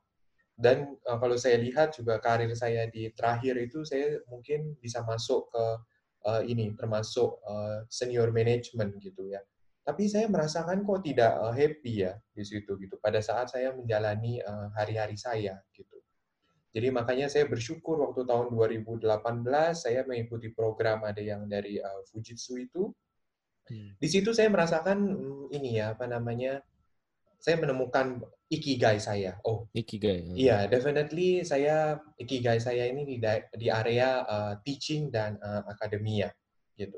[0.54, 5.50] Dan uh, kalau saya lihat juga karir saya di terakhir itu saya mungkin bisa masuk
[5.50, 5.64] ke
[6.30, 9.42] uh, ini termasuk uh, senior management gitu ya
[9.84, 14.40] tapi saya merasakan kok tidak uh, happy ya di situ gitu pada saat saya menjalani
[14.40, 16.00] uh, hari-hari saya gitu.
[16.74, 19.04] Jadi makanya saya bersyukur waktu tahun 2018
[19.76, 22.90] saya mengikuti program ada yang dari uh, Fujitsu itu.
[23.68, 23.92] Hmm.
[24.00, 26.64] Di situ saya merasakan hmm, ini ya apa namanya
[27.36, 29.36] saya menemukan ikigai saya.
[29.42, 30.34] Oh, ikigai.
[30.34, 33.16] Iya, yeah, definitely saya ikigai saya ini di
[33.58, 36.30] di area uh, teaching dan uh, akademia
[36.78, 36.96] gitu.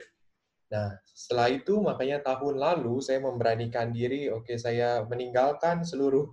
[0.67, 6.27] Nah, setelah itu makanya tahun lalu saya memberanikan diri, oke okay, saya meninggalkan seluruh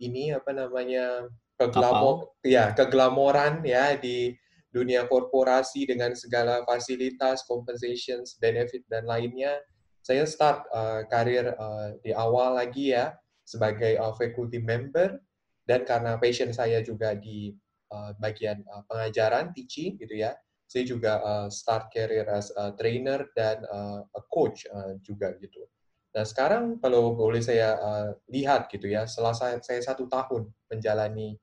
[0.00, 1.28] ini apa namanya
[1.60, 4.32] keglamor ya keglamoran ya di
[4.72, 9.58] dunia korporasi dengan segala fasilitas, compensations, benefit dan lainnya.
[10.00, 13.12] Saya start uh, karir uh, di awal lagi ya
[13.50, 15.18] sebagai uh, faculty member
[15.66, 17.50] dan karena passion saya juga di
[17.90, 20.30] uh, bagian uh, pengajaran teaching gitu ya
[20.70, 25.66] saya juga uh, start career as a trainer dan uh, a coach uh, juga gitu.
[26.14, 31.34] Nah sekarang kalau boleh saya uh, lihat gitu ya, setelah saya, saya satu tahun menjalani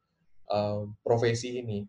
[0.47, 1.83] uh, profesi ini,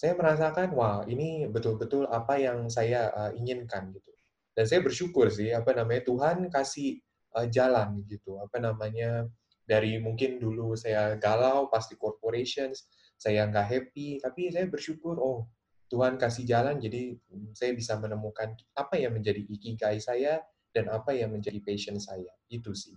[0.00, 4.08] saya merasakan wah ini betul-betul apa yang saya uh, inginkan gitu.
[4.56, 7.04] Dan saya bersyukur sih apa namanya Tuhan kasih
[7.36, 9.28] uh, jalan gitu, apa namanya
[9.68, 12.88] dari mungkin dulu saya galau pasti corporations,
[13.20, 15.44] saya nggak happy, tapi saya bersyukur oh
[15.92, 20.40] Tuhan kasih jalan, jadi mm, saya bisa menemukan apa yang menjadi ikigai saya
[20.72, 22.32] dan apa yang menjadi passion saya.
[22.48, 22.96] Itu sih.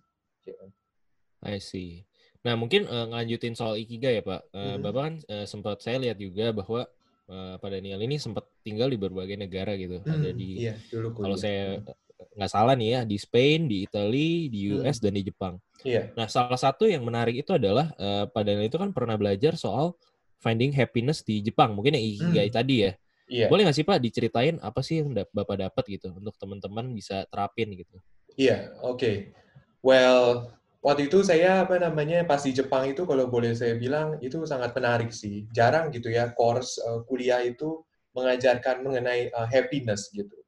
[1.42, 2.04] I see.
[2.42, 4.42] Nah, mungkin uh, ngelanjutin soal ikigai ya, Pak.
[4.52, 4.80] Uh, mm-hmm.
[4.84, 6.84] Bapak kan uh, sempat saya lihat juga bahwa
[7.32, 10.04] uh, Pak Daniel ini sempat tinggal di berbagai negara gitu.
[10.04, 11.80] Mm, Ada di iya, dulu kalau saya
[12.32, 15.04] nggak salah nih ya, di Spain, di Italia, di US mm.
[15.04, 15.54] dan di Jepang.
[15.84, 16.14] Iya.
[16.16, 19.98] Nah, salah satu yang menarik itu adalah uh, Pak Daniel itu kan pernah belajar soal
[20.42, 21.78] finding happiness di Jepang.
[21.78, 22.58] Mungkin yang ikigai hmm.
[22.58, 22.92] tadi ya.
[23.32, 23.48] Yeah.
[23.48, 27.72] Boleh nggak sih Pak diceritain apa sih yang Bapak dapat gitu untuk teman-teman bisa terapin
[27.72, 27.96] gitu?
[28.36, 29.00] Iya, yeah, oke.
[29.00, 29.16] Okay.
[29.80, 30.52] Well,
[30.84, 34.76] waktu itu saya apa namanya pas di Jepang itu kalau boleh saya bilang itu sangat
[34.76, 35.48] menarik sih.
[35.56, 37.80] Jarang gitu ya course uh, kuliah itu
[38.12, 40.41] mengajarkan mengenai uh, happiness gitu.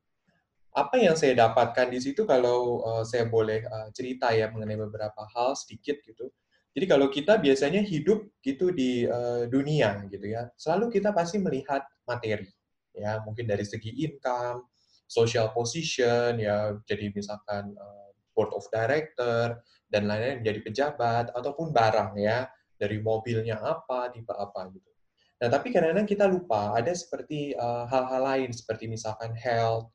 [0.73, 5.21] Apa yang saya dapatkan di situ kalau uh, saya boleh uh, cerita ya mengenai beberapa
[5.37, 6.33] hal sedikit gitu?
[6.73, 11.85] Jadi kalau kita biasanya hidup gitu di uh, dunia gitu ya, selalu kita pasti melihat
[12.09, 12.49] materi
[12.97, 14.65] ya, mungkin dari segi income,
[15.05, 19.61] social position ya, jadi misalkan uh, board of director
[19.93, 22.49] dan lain-lain menjadi pejabat ataupun barang ya,
[22.81, 24.89] dari mobilnya apa, tipe apa gitu.
[25.37, 29.93] Nah, tapi kadang-kadang kita lupa ada seperti hal-hal uh, lain seperti misalkan health,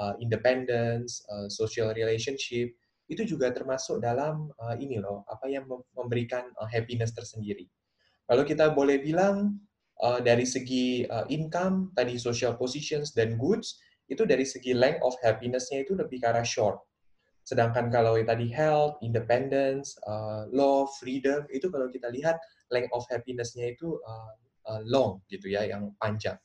[0.00, 2.72] uh, independence, uh, social relationship
[3.10, 7.66] itu juga termasuk dalam uh, ini loh, apa yang memberikan uh, happiness tersendiri.
[8.30, 9.58] Kalau kita boleh bilang
[10.00, 15.14] uh, dari segi uh, income, tadi social positions dan goods, itu dari segi length of
[15.22, 16.78] happiness-nya itu lebih ke arah short.
[17.42, 22.38] Sedangkan kalau tadi health, independence, uh, love, freedom, itu kalau kita lihat
[22.70, 24.32] length of happiness-nya itu uh,
[24.70, 26.38] uh, long gitu ya, yang panjang.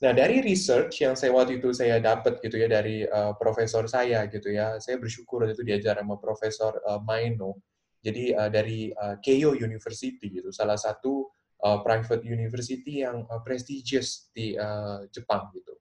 [0.00, 4.24] Nah, dari research yang saya waktu itu saya dapat gitu ya dari uh, profesor saya
[4.32, 7.60] gitu ya, saya bersyukur itu diajar sama Profesor uh, Maino.
[8.00, 11.28] Jadi uh, dari uh, Keio University gitu, salah satu
[11.60, 15.76] uh, private university yang uh, prestigious di uh, Jepang gitu.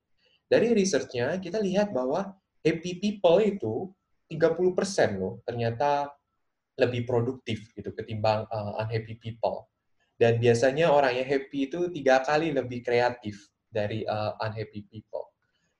[0.51, 3.87] Dari researchnya kita lihat bahwa happy people itu
[4.27, 6.11] 30% loh ternyata
[6.75, 9.71] lebih produktif gitu ketimbang uh, unhappy people.
[10.19, 15.29] Dan biasanya orang yang happy itu tiga kali lebih kreatif dari uh, unhappy people.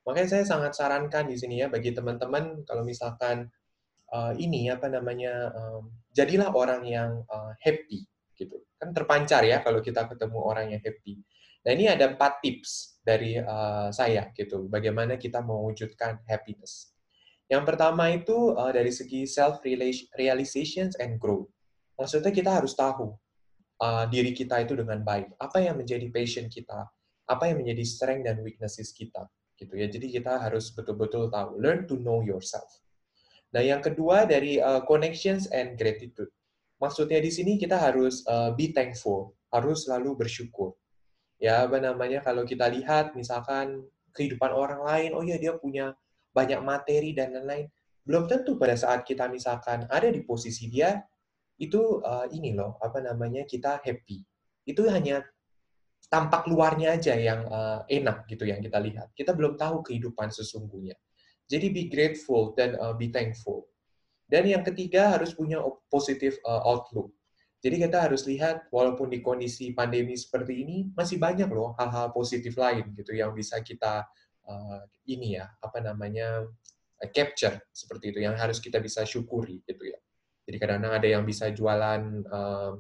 [0.06, 3.50] Makanya saya sangat sarankan di sini ya bagi teman-teman kalau misalkan
[4.10, 8.58] uh, ini apa namanya um, jadilah orang yang uh, happy gitu.
[8.80, 11.22] Kan terpancar ya kalau kita ketemu orang yang happy.
[11.66, 14.66] Nah ini ada empat tips dari uh, saya gitu.
[14.72, 16.96] Bagaimana kita mewujudkan happiness.
[17.50, 19.60] Yang pertama itu uh, dari segi self
[20.16, 21.50] realizations and growth.
[22.00, 23.12] Maksudnya kita harus tahu
[23.84, 25.36] uh, diri kita itu dengan baik.
[25.36, 26.88] Apa yang menjadi passion kita?
[27.30, 29.86] Apa yang menjadi strength dan weaknesses kita gitu ya.
[29.86, 32.68] Jadi kita harus betul-betul tahu learn to know yourself.
[33.54, 36.30] Nah, yang kedua dari uh, connections and gratitude.
[36.82, 40.74] Maksudnya di sini kita harus uh, be thankful, harus selalu bersyukur.
[41.40, 45.96] Ya, apa namanya kalau kita lihat misalkan kehidupan orang lain, oh ya dia punya
[46.36, 47.68] banyak materi dan lain-lain.
[48.04, 51.00] Belum tentu pada saat kita misalkan ada di posisi dia,
[51.60, 54.24] itu uh, ini loh apa namanya kita happy
[54.64, 55.26] itu hanya
[56.10, 59.14] tampak luarnya aja yang uh, enak gitu yang kita lihat.
[59.14, 60.98] Kita belum tahu kehidupan sesungguhnya.
[61.46, 63.70] Jadi be grateful dan uh, be thankful.
[64.30, 67.14] Dan yang ketiga harus punya positive uh, outlook.
[67.60, 72.56] Jadi kita harus lihat walaupun di kondisi pandemi seperti ini masih banyak loh hal-hal positif
[72.56, 74.08] lain gitu yang bisa kita
[74.48, 76.48] uh, ini ya apa namanya
[77.02, 80.00] uh, capture seperti itu yang harus kita bisa syukuri gitu ya.
[80.48, 82.74] Jadi kadang-kadang ada yang bisa jualan uh,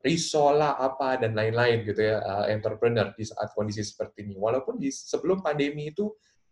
[0.00, 4.34] risol lah apa dan lain-lain gitu ya uh, entrepreneur di saat kondisi seperti ini.
[4.40, 6.08] Walaupun di sebelum pandemi itu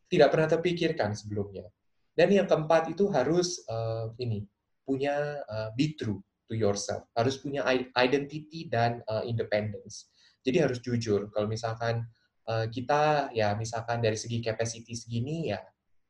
[0.08, 1.64] tidak pernah terpikirkan sebelumnya.
[2.12, 4.44] Dan yang keempat itu harus uh, ini
[4.84, 7.08] punya uh, be true to yourself.
[7.16, 7.64] Harus punya
[7.96, 10.12] identity dan uh, independence.
[10.44, 11.28] Jadi harus jujur.
[11.32, 12.04] Kalau misalkan
[12.48, 15.60] uh, kita ya misalkan dari segi capacity segini ya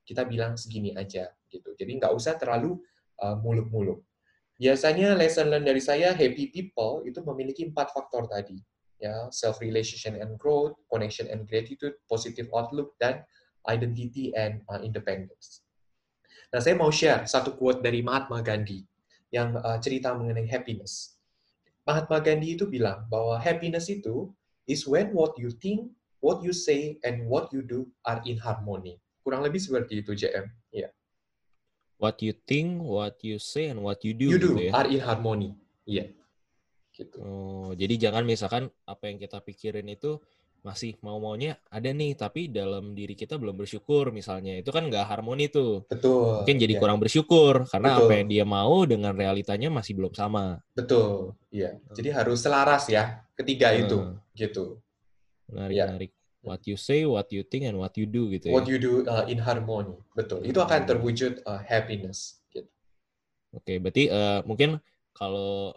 [0.02, 1.76] kita bilang segini aja gitu.
[1.76, 2.80] Jadi nggak usah terlalu
[3.20, 4.07] uh, muluk-muluk.
[4.58, 8.58] Biasanya lesson learn dari saya happy people itu memiliki empat faktor tadi
[8.98, 13.22] ya self relation and growth, connection and gratitude, positive outlook dan
[13.70, 15.62] identity and uh, independence.
[16.50, 18.82] Nah, saya mau share satu quote dari Mahatma Gandhi
[19.30, 21.14] yang uh, cerita mengenai happiness.
[21.86, 24.32] Mahatma Gandhi itu bilang bahwa happiness itu
[24.66, 28.98] is when what you think, what you say, and what you do are in harmony.
[29.22, 30.48] Kurang lebih seperti itu, JM.
[31.98, 32.02] Yeah.
[32.06, 34.30] What you think, what you say, and what you do.
[34.30, 34.72] You do gitu ya?
[34.78, 35.58] are in harmony.
[35.82, 36.06] Iya.
[36.06, 36.08] Yeah.
[36.94, 37.18] Gitu.
[37.22, 40.18] Oh, jadi jangan misalkan apa yang kita pikirin itu
[40.66, 44.58] masih mau-maunya ada nih, tapi dalam diri kita belum bersyukur misalnya.
[44.58, 45.86] Itu kan nggak harmoni tuh.
[45.86, 46.42] Betul.
[46.42, 46.80] Mungkin jadi ya.
[46.82, 48.06] kurang bersyukur karena Betul.
[48.06, 50.58] apa yang dia mau dengan realitanya masih belum sama.
[50.74, 51.38] Betul.
[51.54, 51.78] Iya.
[51.78, 51.94] Hmm.
[51.94, 53.80] Jadi harus selaras ya ketiga hmm.
[53.86, 53.98] itu
[54.34, 54.64] gitu.
[55.48, 55.86] Menarik, ya.
[55.86, 56.10] menarik.
[56.38, 58.54] What you say, what you think, and what you do gitu ya.
[58.54, 59.98] What you do uh, in harmony.
[60.14, 60.46] Betul.
[60.46, 62.70] Itu akan terwujud uh, happiness gitu.
[63.50, 64.78] Oke, berarti uh, mungkin
[65.18, 65.74] kalau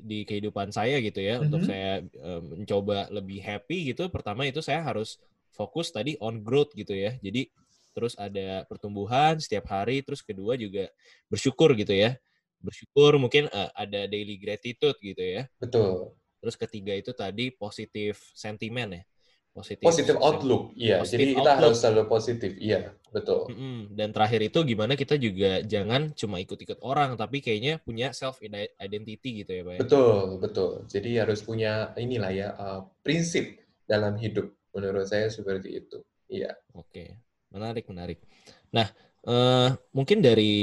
[0.00, 1.46] di kehidupan saya gitu ya mm-hmm.
[1.46, 5.20] untuk saya um, mencoba lebih happy gitu pertama itu saya harus
[5.52, 7.52] fokus tadi on growth gitu ya jadi
[7.92, 10.88] terus ada pertumbuhan setiap hari terus kedua juga
[11.28, 12.16] bersyukur gitu ya
[12.64, 19.00] bersyukur mungkin uh, ada daily gratitude gitu ya betul terus ketiga itu tadi positif sentimen
[19.00, 19.02] ya
[19.50, 19.84] positif.
[19.84, 20.72] Positif outlook.
[20.78, 21.58] Iya jadi kita outlook.
[21.58, 22.50] harus selalu positif.
[22.58, 23.50] Iya betul.
[23.50, 23.78] Mm-hmm.
[23.98, 28.38] dan terakhir itu gimana kita juga jangan cuma ikut-ikut orang tapi kayaknya punya self
[28.78, 29.80] identity gitu ya pak ya?
[29.82, 30.70] betul betul.
[30.86, 34.54] Jadi harus punya inilah ya uh, prinsip dalam hidup.
[34.70, 35.98] Menurut saya seperti itu.
[36.30, 36.54] Iya.
[36.78, 37.18] Oke.
[37.50, 38.22] Menarik menarik.
[38.70, 38.86] Nah
[39.26, 40.54] uh, mungkin dari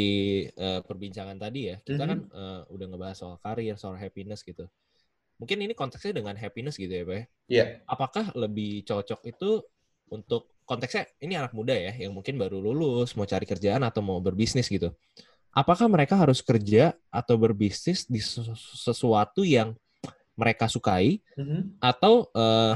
[0.55, 2.09] uh, perbincangan tadi ya kita mm-hmm.
[2.09, 4.65] kan uh, udah ngebahas soal karir soal happiness gitu
[5.37, 7.13] mungkin ini konteksnya dengan happiness gitu ya, Pak?
[7.13, 7.21] Ya?
[7.21, 7.25] Iya.
[7.47, 7.67] Yeah.
[7.85, 9.63] Apakah lebih cocok itu
[10.11, 14.19] untuk konteksnya ini anak muda ya yang mungkin baru lulus mau cari kerjaan atau mau
[14.19, 14.91] berbisnis gitu.
[15.55, 19.73] Apakah mereka harus kerja atau berbisnis di sesuatu yang
[20.37, 21.81] mereka sukai mm-hmm.
[21.81, 22.73] atau eh,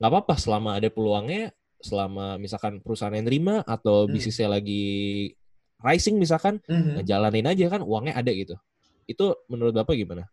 [0.00, 4.10] nggak uh, apa-apa selama ada peluangnya selama misalkan perusahaan yang terima atau mm.
[4.16, 5.28] bisnisnya lagi
[5.82, 7.04] rising misalkan mm-hmm.
[7.04, 8.56] jalanin aja kan uangnya ada gitu.
[9.04, 10.30] Itu menurut Bapak gimana?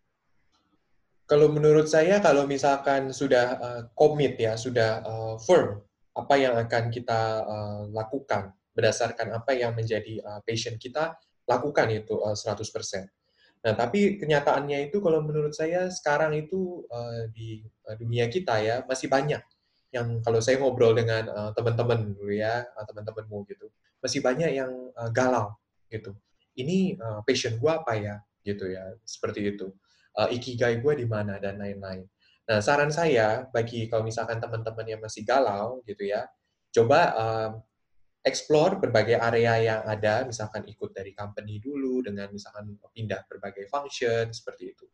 [1.30, 5.78] Kalau menurut saya, kalau misalkan sudah uh, komit ya, sudah uh, firm
[6.10, 11.14] apa yang akan kita uh, lakukan berdasarkan apa yang menjadi uh, passion kita,
[11.46, 12.66] lakukan itu uh, 100%.
[13.62, 18.82] Nah, tapi kenyataannya itu kalau menurut saya sekarang itu uh, di uh, dunia kita ya
[18.90, 19.38] masih banyak
[19.94, 23.70] yang kalau saya ngobrol dengan uh, teman-teman dulu ya, uh, teman-temanmu gitu,
[24.02, 25.54] masih banyak yang uh, galau
[25.94, 26.10] gitu.
[26.58, 29.70] Ini uh, passion gua apa ya gitu ya, seperti itu
[30.18, 32.06] uh, ikigai gue di mana dan lain-lain.
[32.50, 36.26] Nah, saran saya bagi kalau misalkan teman-teman yang masih galau gitu ya,
[36.74, 37.50] coba um,
[38.26, 44.28] explore berbagai area yang ada, misalkan ikut dari company dulu dengan misalkan pindah berbagai function
[44.34, 44.86] seperti itu.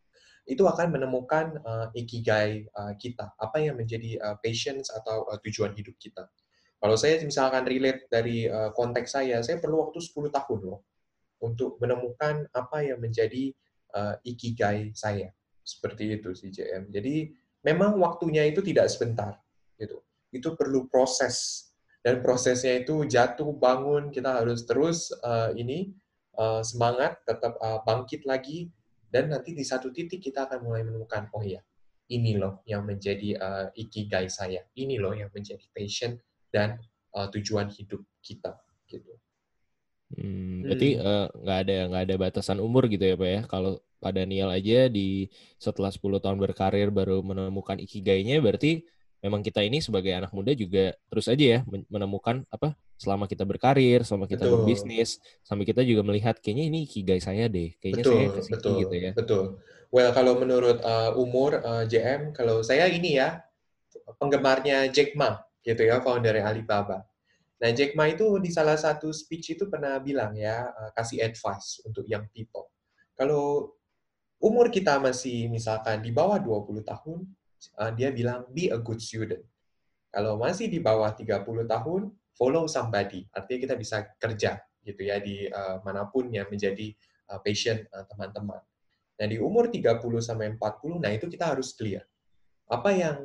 [0.47, 5.75] Itu akan menemukan uh, ikigai uh, kita, apa yang menjadi uh, passions atau uh, tujuan
[5.75, 6.23] hidup kita.
[6.77, 10.85] Kalau saya misalkan relate dari uh, konteks saya, saya perlu waktu 10 tahun loh
[11.41, 13.49] untuk menemukan apa yang menjadi
[13.93, 15.31] uh, ikigai saya.
[15.61, 16.91] Seperti itu sih JM.
[16.91, 17.31] Jadi
[17.67, 19.35] memang waktunya itu tidak sebentar
[19.75, 19.99] gitu.
[20.31, 21.67] Itu perlu proses
[22.07, 25.91] dan prosesnya itu jatuh bangun kita harus terus uh, ini
[26.39, 28.71] uh, semangat tetap uh, bangkit lagi
[29.11, 31.59] dan nanti di satu titik kita akan mulai menemukan oh ya
[32.07, 36.15] ini loh yang menjadi uh, ikigai saya ini loh yang menjadi passion
[36.47, 36.79] dan
[37.11, 38.55] uh, tujuan hidup kita
[38.87, 39.11] gitu
[40.15, 41.03] Hmm, berarti hmm.
[41.43, 41.63] nggak hmm.
[41.63, 43.41] uh, ada nggak ada batasan umur gitu ya pak ya?
[43.49, 45.25] Kalau Pak Daniel aja di
[45.57, 48.85] setelah 10 tahun berkarir baru menemukan ikigainya, berarti
[49.25, 54.01] memang kita ini sebagai anak muda juga terus aja ya menemukan apa selama kita berkarir,
[54.05, 54.65] selama kita Betul.
[54.65, 58.53] berbisnis, sampai kita juga melihat kayaknya ini ikigai saya deh, kayaknya Betul, saya ke sini
[58.57, 59.11] betul, gitu ya.
[59.13, 59.43] betul.
[59.87, 63.45] Well, kalau menurut uh, umur uh, JM, kalau saya ini ya
[64.17, 67.05] penggemarnya Jack Ma, gitu ya, founder Alibaba.
[67.57, 71.81] Nah, Jack Ma itu di salah satu speech itu pernah bilang ya, uh, kasih advice
[71.81, 72.69] untuk young people.
[73.17, 73.73] Kalau
[74.37, 77.19] umur kita masih misalkan di bawah 20 tahun,
[77.81, 79.41] uh, dia bilang be a good student.
[80.13, 82.01] Kalau masih di bawah 30 tahun,
[82.37, 83.25] follow somebody.
[83.33, 86.93] Artinya kita bisa kerja gitu ya di uh, mana pun yang menjadi
[87.33, 88.61] uh, passion teman-teman.
[89.17, 92.05] Nah, di umur 30 sampai 40, nah itu kita harus clear.
[92.69, 93.17] Apa yang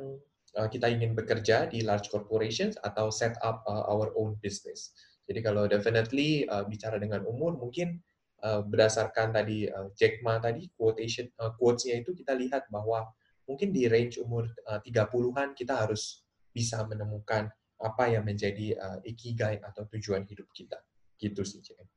[0.57, 4.93] uh, kita ingin bekerja di large corporations atau set up uh, our own business.
[5.25, 8.03] Jadi kalau definitely uh, bicara dengan umur mungkin
[8.43, 13.07] uh, berdasarkan tadi uh, Jack Ma tadi quotation uh, quotes-nya itu kita lihat bahwa
[13.47, 17.49] mungkin di range umur uh, 30-an kita harus bisa menemukan
[17.83, 20.79] apa yang menjadi uh, ikigai atau tujuan hidup kita.
[21.19, 21.87] Gitu sih, Cem.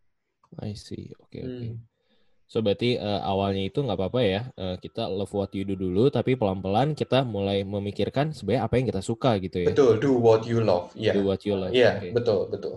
[0.62, 1.10] I see.
[1.18, 1.66] Oke, oke.
[1.74, 1.95] Hmm.
[2.46, 6.06] So berarti uh, awalnya itu nggak apa-apa ya, uh, kita love what you do dulu,
[6.14, 9.68] tapi pelan-pelan kita mulai memikirkan sebenarnya apa yang kita suka gitu ya.
[9.74, 10.94] Betul, do what you love.
[10.94, 11.18] Iya.
[11.18, 11.74] Do what you love.
[11.74, 12.08] Iya, Oke.
[12.14, 12.74] betul, betul.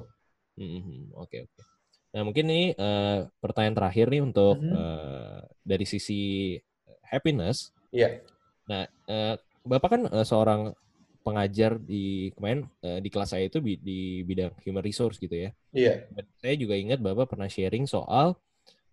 [0.58, 1.62] Mhm, Oke, oke.
[2.10, 4.74] Nah mungkin ini uh, pertanyaan terakhir nih untuk Mhm.
[4.74, 6.58] uh, dari sisi
[7.06, 7.70] happiness.
[7.94, 8.26] Iya.
[8.66, 10.74] Nah, uh, Bapak kan uh, seorang
[11.22, 15.54] pengajar di kemarin uh, di kelas saya itu di bidang human resource gitu ya.
[15.70, 16.10] Iya.
[16.10, 18.34] Dan saya juga ingat Bapak pernah sharing soal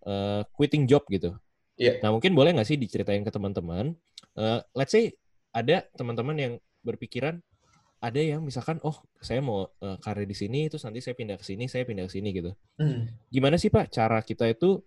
[0.07, 1.35] uh, quitting job gitu.
[1.77, 2.01] Iya.
[2.01, 3.93] Nah, mungkin boleh nggak sih diceritain ke teman-teman?
[4.33, 5.13] Uh, let's say
[5.53, 7.43] ada teman-teman yang berpikiran
[7.97, 11.45] ada yang misalkan, oh saya mau uh, karir di sini, terus nanti saya pindah ke
[11.45, 12.53] sini, saya pindah ke sini gitu.
[12.77, 13.09] Hmm.
[13.33, 14.85] Gimana sih Pak cara kita itu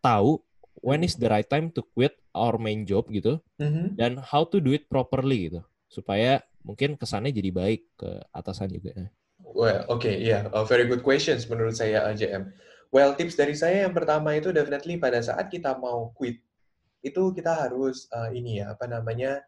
[0.00, 0.40] tahu
[0.80, 3.98] when is the right time to quit our main job gitu, Mhm.
[3.98, 8.96] dan how to do it properly gitu, supaya mungkin kesannya jadi baik ke atasan juga.
[9.42, 12.48] Well, oke, ya, uh, very good questions menurut saya JM.
[12.88, 16.40] Well, tips dari saya yang pertama itu definitely pada saat kita mau quit,
[17.04, 19.44] itu kita harus uh, ini ya, apa namanya,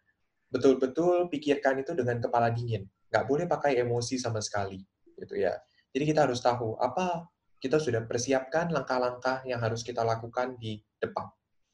[0.53, 2.85] betul-betul pikirkan itu dengan kepala dingin.
[3.09, 4.79] Nggak boleh pakai emosi sama sekali,
[5.17, 5.57] gitu ya.
[5.91, 7.27] Jadi kita harus tahu apa
[7.59, 11.27] kita sudah persiapkan langkah-langkah yang harus kita lakukan di depan,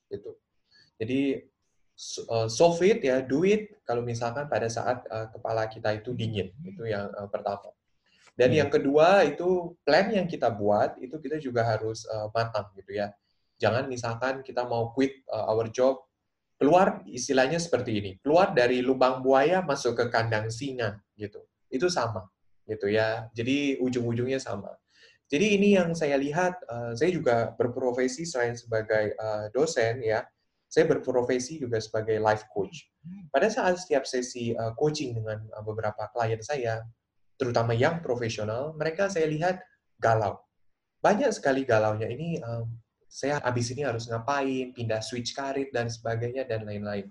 [0.08, 0.38] gitu.
[0.96, 1.44] Jadi
[2.32, 6.54] uh, solve it ya, do it kalau misalkan pada saat uh, kepala kita itu dingin,
[6.64, 7.75] itu yang uh, pertama.
[8.36, 8.58] Dan Hmm.
[8.60, 13.08] yang kedua itu plan yang kita buat itu kita juga harus uh, matang gitu ya.
[13.56, 16.04] Jangan misalkan kita mau quit uh, our job
[16.60, 21.40] keluar istilahnya seperti ini, keluar dari lubang buaya masuk ke kandang singa gitu.
[21.72, 22.28] Itu sama
[22.68, 23.32] gitu ya.
[23.32, 24.76] Jadi ujung-ujungnya sama.
[25.26, 30.22] Jadi ini yang saya lihat, uh, saya juga berprofesi selain sebagai uh, dosen ya,
[30.70, 32.86] saya berprofesi juga sebagai life coach.
[33.30, 36.82] Pada saat setiap sesi uh, coaching dengan uh, beberapa klien saya,
[37.36, 39.60] terutama yang profesional, mereka saya lihat
[40.00, 40.40] galau.
[41.00, 42.08] Banyak sekali galaunya.
[42.08, 42.66] Ini um,
[43.06, 47.08] saya habis ini harus ngapain, pindah switch karir dan sebagainya dan lain-lain.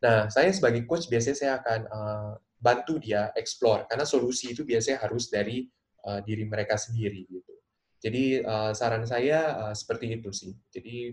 [0.00, 5.04] Nah, saya sebagai coach biasanya saya akan uh, bantu dia explore karena solusi itu biasanya
[5.04, 5.64] harus dari
[6.04, 7.54] uh, diri mereka sendiri gitu.
[8.00, 10.52] Jadi uh, saran saya uh, seperti itu sih.
[10.72, 11.12] Jadi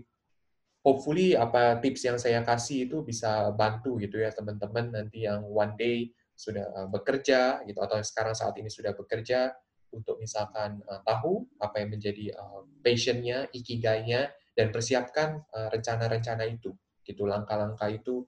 [0.80, 5.76] hopefully apa tips yang saya kasih itu bisa bantu gitu ya teman-teman nanti yang one
[5.76, 9.50] day sudah uh, bekerja gitu atau sekarang saat ini sudah bekerja
[9.90, 16.70] untuk misalkan uh, tahu apa yang menjadi uh, passionnya, ikigainya dan persiapkan uh, rencana-rencana itu
[17.02, 18.22] gitu langkah-langkah itu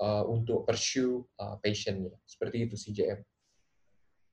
[0.00, 3.20] uh, untuk pursue uh, passionnya seperti itu sih JM.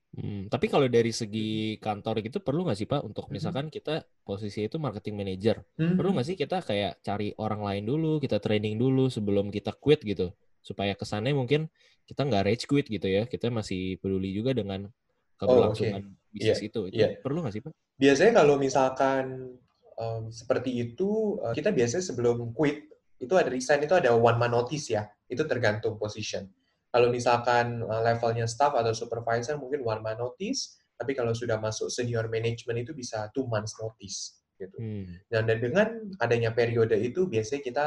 [0.08, 3.32] Hmm, tapi kalau dari segi kantor gitu perlu nggak sih Pak untuk Mhm.
[3.36, 6.00] misalkan kita posisi itu marketing manager, Hmm.
[6.00, 10.00] perlu nggak sih kita kayak cari orang lain dulu, kita training dulu sebelum kita quit
[10.00, 10.32] gitu,
[10.68, 11.72] supaya kesannya mungkin
[12.04, 14.92] kita nggak rage quit gitu ya, kita masih peduli juga dengan
[15.40, 17.16] keberlangsungan bisnis itu, itu iya.
[17.24, 17.72] perlu nggak sih Pak?
[17.96, 19.56] Biasanya kalau misalkan
[19.98, 22.86] um, seperti itu, uh, kita biasanya sebelum quit,
[23.18, 25.08] itu ada resign, itu ada one month notice ya.
[25.26, 26.46] Itu tergantung position.
[26.88, 30.78] Kalau misalkan uh, levelnya staff atau supervisor, mungkin one month notice.
[30.98, 34.38] Tapi kalau sudah masuk senior management itu bisa two months notice.
[34.58, 34.74] Gitu.
[34.74, 35.06] Hmm.
[35.30, 37.86] Dan, dan dengan adanya periode itu, biasanya kita,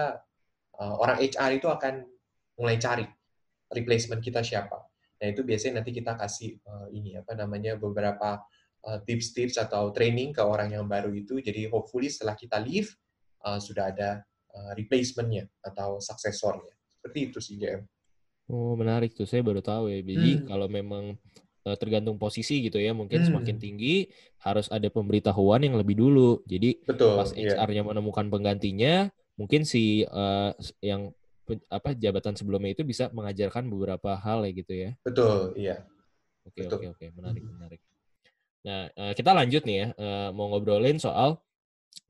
[0.80, 2.08] uh, orang HR itu akan
[2.62, 3.09] mulai cari
[3.74, 4.78] replacement kita siapa.
[5.22, 8.38] Nah itu biasanya nanti kita kasih uh, ini apa namanya beberapa
[8.86, 11.41] uh, tips-tips atau training ke orang yang baru itu.
[11.41, 12.93] Jadi hopefully setelah kita leave
[13.41, 14.22] uh, sudah ada
[14.53, 16.74] uh, replacement-nya atau suksesornya.
[16.86, 17.82] Seperti itu sih JM.
[18.51, 20.03] Oh menarik tuh, saya baru tahu ya.
[20.03, 20.45] Jadi Hmm.
[20.45, 21.16] kalau memang
[21.62, 23.28] eh, tergantung posisi gitu ya, mungkin Hmm.
[23.32, 24.09] semakin tinggi
[24.41, 26.41] harus ada pemberitahuan yang lebih dulu.
[26.49, 27.22] Jadi Betul.
[27.22, 27.53] pas iya.
[27.53, 29.07] HR-nya menemukan penggantinya,
[29.38, 30.51] mungkin si eh,
[30.84, 31.14] yang
[31.68, 34.91] apa jabatan sebelumnya itu bisa mengajarkan beberapa hal ya gitu ya.
[35.04, 35.84] Betul, iya.
[36.47, 36.78] Oke Betul.
[36.78, 37.80] oke oke menarik menarik.
[38.62, 41.41] Nah, uh, kita lanjut nih ya, uh, mau ngobrolin soal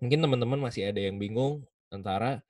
[0.03, 1.63] mungkin teman-teman masih ada yang bingung
[1.93, 2.43] antara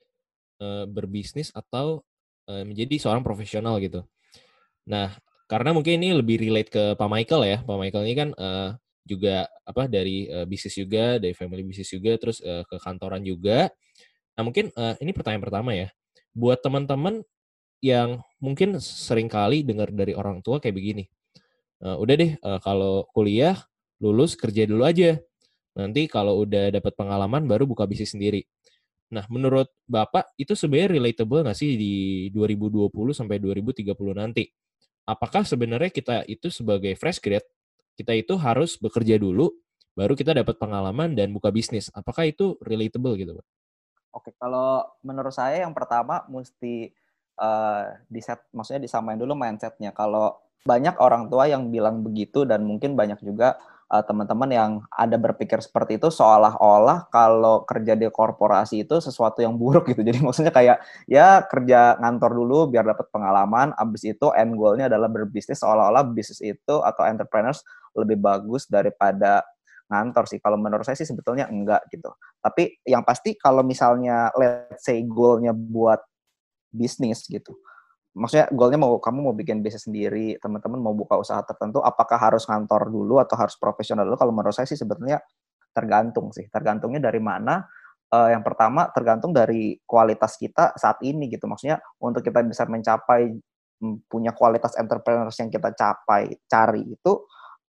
[0.60, 2.04] uh, berbisnis atau
[2.52, 4.04] menjadi seorang profesional gitu.
[4.84, 5.16] Nah,
[5.52, 7.58] karena mungkin ini lebih relate ke Pak Michael ya.
[7.64, 12.16] Pak Michael ini kan uh, juga apa dari uh, bisnis juga, dari family bisnis juga,
[12.16, 13.68] terus uh, ke kantoran juga.
[14.40, 15.92] Nah, mungkin uh, ini pertanyaan pertama ya.
[16.32, 17.24] Buat teman-teman
[17.82, 21.04] yang mungkin sering kali dengar dari orang tua kayak begini.
[21.82, 23.58] Uh, udah deh, uh, kalau kuliah
[23.98, 25.18] lulus kerja dulu aja.
[25.74, 28.46] Nanti kalau udah dapat pengalaman baru buka bisnis sendiri.
[29.12, 31.94] Nah, menurut Bapak itu sebenarnya relatable nggak sih di
[32.32, 34.48] 2020 sampai 2030 nanti?
[35.04, 37.44] Apakah sebenarnya kita itu sebagai fresh grad,
[38.00, 39.52] kita itu harus bekerja dulu,
[39.98, 41.92] baru kita dapat pengalaman dan buka bisnis?
[41.92, 43.46] Apakah itu relatable gitu, Pak?
[44.12, 46.92] Oke, kalau menurut saya yang pertama mesti
[47.40, 49.96] uh, di set, maksudnya disamain dulu mindsetnya.
[49.96, 53.58] Kalau banyak orang tua yang bilang begitu dan mungkin banyak juga
[53.92, 59.58] uh, teman-teman yang ada berpikir seperti itu seolah-olah kalau kerja di korporasi itu sesuatu yang
[59.60, 60.02] buruk gitu.
[60.08, 65.12] Jadi maksudnya kayak ya kerja ngantor dulu biar dapat pengalaman, abis itu end goal-nya adalah
[65.12, 69.44] berbisnis seolah-olah bisnis itu atau entrepreneurs lebih bagus daripada
[69.92, 70.40] ngantor sih.
[70.40, 72.08] Kalau menurut saya sih sebetulnya enggak gitu.
[72.40, 76.00] Tapi yang pasti kalau misalnya let's say goal-nya buat
[76.72, 77.52] bisnis gitu
[78.12, 82.44] maksudnya goalnya mau kamu mau bikin bisnis sendiri, teman-teman mau buka usaha tertentu, apakah harus
[82.44, 84.20] kantor dulu atau harus profesional dulu?
[84.20, 85.20] Kalau menurut saya sih sebetulnya
[85.72, 86.52] tergantung sih.
[86.52, 87.64] Tergantungnya dari mana?
[88.12, 91.48] Uh, yang pertama tergantung dari kualitas kita saat ini gitu.
[91.48, 93.32] Maksudnya untuk kita bisa mencapai
[94.12, 97.14] punya kualitas entrepreneurs yang kita capai cari itu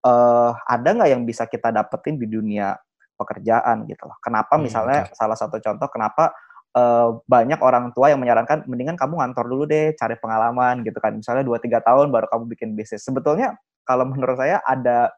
[0.06, 2.74] uh, ada nggak yang bisa kita dapetin di dunia
[3.16, 4.18] pekerjaan gitu loh.
[4.18, 5.14] Kenapa hmm, misalnya okay.
[5.14, 6.34] salah satu contoh kenapa
[6.74, 11.14] uh, banyak orang tua yang menyarankan mendingan kamu ngantor dulu deh, cari pengalaman gitu kan.
[11.14, 13.06] Misalnya 2 3 tahun baru kamu bikin bisnis.
[13.06, 13.54] Sebetulnya
[13.86, 15.14] kalau menurut saya ada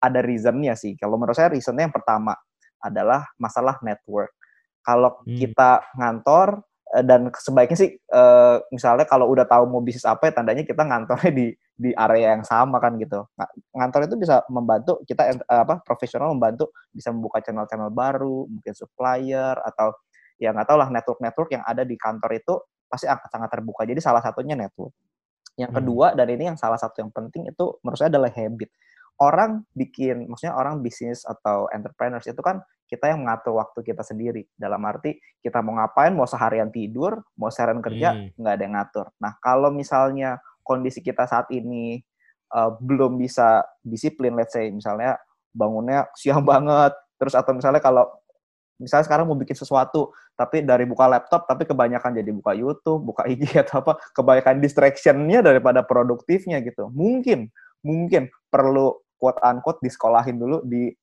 [0.00, 0.94] ada reasonnya sih.
[1.00, 2.36] Kalau menurut saya reasonnya yang pertama
[2.80, 4.30] adalah masalah network.
[4.84, 5.34] Kalau hmm.
[5.40, 6.62] kita ngantor
[7.02, 11.32] dan sebaiknya sih uh, misalnya kalau udah tahu mau bisnis apa ya tandanya kita ngantornya
[11.34, 13.26] di di area yang sama kan gitu.
[13.76, 19.92] Ngantor itu bisa membantu kita apa profesional membantu bisa membuka channel-channel baru, mungkin supplier atau
[20.40, 22.54] ya nggak tahu lah network-network yang ada di kantor itu
[22.88, 23.84] pasti akan sangat terbuka.
[23.84, 24.94] Jadi salah satunya network.
[25.60, 25.78] Yang hmm.
[25.82, 28.70] kedua dan ini yang salah satu yang penting itu menurut saya adalah habit.
[29.16, 34.46] Orang bikin, maksudnya orang bisnis atau entrepreneurs itu kan kita yang mengatur waktu kita sendiri.
[34.54, 38.38] Dalam arti kita mau ngapain, mau seharian tidur, mau seharian kerja, hmm.
[38.38, 39.06] nggak ada yang ngatur.
[39.18, 41.98] Nah kalau misalnya kondisi kita saat ini
[42.54, 45.18] uh, belum bisa disiplin, let's say misalnya
[45.50, 48.06] bangunnya siang banget, terus atau misalnya kalau
[48.76, 53.24] misalnya sekarang mau bikin sesuatu tapi dari buka laptop tapi kebanyakan jadi buka YouTube, buka
[53.32, 56.92] IG atau apa, kebanyakan distractionnya daripada produktifnya gitu.
[56.92, 57.50] Mungkin
[57.80, 60.94] mungkin perlu quote unquote disekolahin dulu di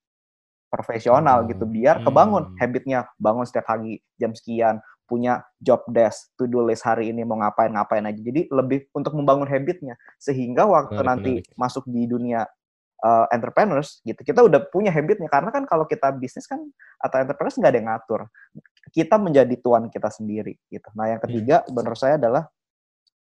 [0.71, 1.47] profesional hmm.
[1.51, 2.57] gitu biar kebangun hmm.
[2.63, 7.35] habitnya bangun setiap pagi jam sekian punya job desk to do list hari ini mau
[7.35, 11.59] ngapain ngapain aja jadi lebih untuk membangun habitnya sehingga waktu menarik, nanti menarik.
[11.59, 12.47] masuk di dunia
[13.03, 16.63] uh, entrepreneurs gitu kita udah punya habitnya karena kan kalau kita bisnis kan
[17.03, 18.21] atau entrepreneurs nggak ada yang ngatur
[18.95, 21.75] kita menjadi tuan kita sendiri gitu nah yang ketiga hmm.
[21.75, 22.47] menurut saya adalah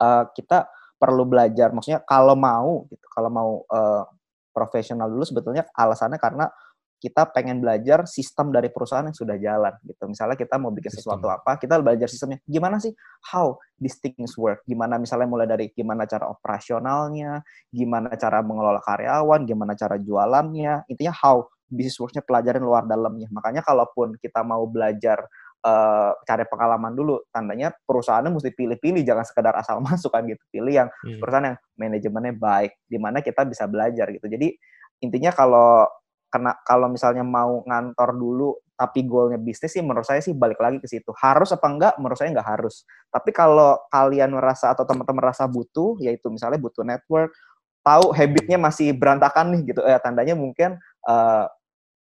[0.01, 0.67] uh, kita
[0.97, 4.09] perlu belajar maksudnya kalau mau gitu kalau mau uh,
[4.57, 6.49] profesional dulu sebetulnya alasannya karena
[6.97, 10.09] kita pengen belajar sistem dari perusahaan yang sudah jalan gitu.
[10.09, 11.21] Misalnya kita mau bikin sistem.
[11.21, 12.41] sesuatu apa, kita belajar sistemnya.
[12.49, 12.97] Gimana sih
[13.29, 14.65] how these things work?
[14.65, 20.89] Gimana misalnya mulai dari gimana cara operasionalnya, gimana cara mengelola karyawan, gimana cara jualannya.
[20.89, 23.29] Intinya how business works-nya pelajarin luar dalamnya.
[23.29, 25.29] Makanya kalaupun kita mau belajar
[25.67, 30.39] uh, cari pengalaman dulu, tandanya perusahaannya mesti pilih-pilih, jangan sekedar asal masuk kan gitu.
[30.55, 31.19] Pilih yang hmm.
[31.19, 34.31] perusahaan yang manajemennya baik, di mana kita bisa belajar gitu.
[34.31, 34.55] Jadi
[35.03, 35.85] intinya kalau
[36.31, 40.77] kena kalau misalnya mau ngantor dulu tapi goalnya bisnis sih menurut saya sih balik lagi
[40.83, 45.25] ke situ harus apa enggak menurut saya enggak harus tapi kalau kalian merasa atau teman-teman
[45.25, 47.33] merasa butuh yaitu misalnya butuh network
[47.81, 50.77] tahu habitnya masih berantakan nih gitu ya tandanya mungkin
[51.09, 51.49] uh,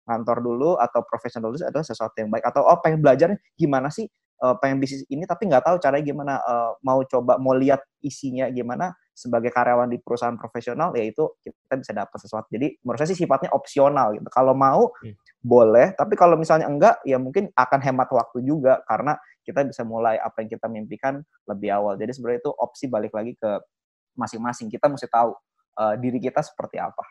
[0.05, 4.09] ngantor dulu atau profesional dulu adalah sesuatu yang baik atau oh pengen belajar gimana sih
[4.41, 8.49] uh, pengen bisnis ini tapi nggak tahu caranya gimana uh, mau coba mau lihat isinya
[8.49, 12.49] gimana sebagai karyawan di perusahaan profesional yaitu kita bisa dapat sesuatu.
[12.49, 14.25] Jadi menurut saya sih sifatnya opsional gitu.
[14.33, 15.13] Kalau mau hmm.
[15.45, 19.13] boleh, tapi kalau misalnya enggak ya mungkin akan hemat waktu juga karena
[19.45, 21.93] kita bisa mulai apa yang kita mimpikan lebih awal.
[22.01, 23.61] Jadi sebenarnya itu opsi balik lagi ke
[24.17, 24.73] masing-masing.
[24.73, 25.37] Kita mesti tahu
[25.77, 27.05] uh, diri kita seperti apa.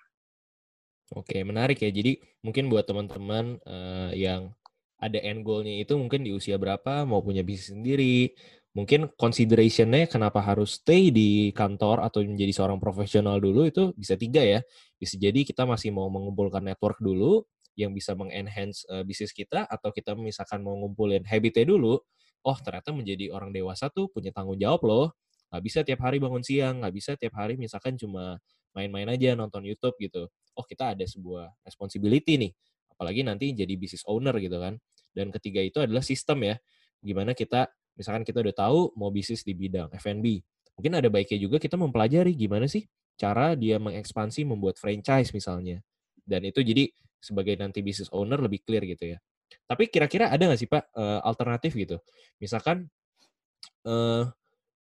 [1.11, 1.91] Oke, menarik ya.
[1.91, 4.55] Jadi mungkin buat teman-teman uh, yang
[5.01, 8.31] ada end goal-nya itu mungkin di usia berapa, mau punya bisnis sendiri,
[8.77, 14.45] mungkin consideration-nya kenapa harus stay di kantor atau menjadi seorang profesional dulu itu bisa tiga
[14.45, 14.61] ya.
[15.03, 17.43] Bisa jadi kita masih mau mengumpulkan network dulu
[17.75, 21.99] yang bisa mengenhance uh, bisnis kita atau kita misalkan mau ngumpulin habitnya dulu.
[22.47, 25.07] Oh ternyata menjadi orang dewasa tuh punya tanggung jawab loh.
[25.51, 28.39] Nggak bisa tiap hari bangun siang, nggak bisa tiap hari misalkan cuma
[28.77, 30.31] main-main aja nonton YouTube gitu.
[30.55, 32.53] Oh kita ada sebuah responsibility nih.
[32.95, 34.77] Apalagi nanti jadi business owner gitu kan.
[35.11, 36.55] Dan ketiga itu adalah sistem ya.
[37.01, 40.41] Gimana kita misalkan kita udah tahu mau bisnis di bidang F&B,
[40.79, 42.89] mungkin ada baiknya juga kita mempelajari gimana sih
[43.21, 45.85] cara dia mengekspansi membuat franchise misalnya.
[46.25, 46.89] Dan itu jadi
[47.21, 49.19] sebagai nanti business owner lebih clear gitu ya.
[49.69, 52.01] Tapi kira-kira ada nggak sih Pak uh, alternatif gitu?
[52.41, 52.89] Misalkan
[53.85, 54.25] uh,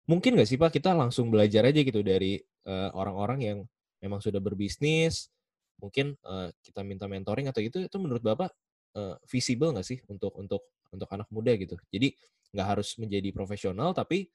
[0.05, 3.59] mungkin nggak sih Pak kita langsung belajar aja gitu dari orang orang-orang yang
[4.07, 5.35] memang sudah berbisnis,
[5.83, 8.55] mungkin uh, kita minta mentoring atau itu itu menurut Bapak
[8.95, 10.63] uh, visible nggak sih untuk untuk
[10.95, 11.75] untuk anak muda gitu?
[11.91, 12.15] Jadi
[12.55, 14.31] nggak harus menjadi profesional tapi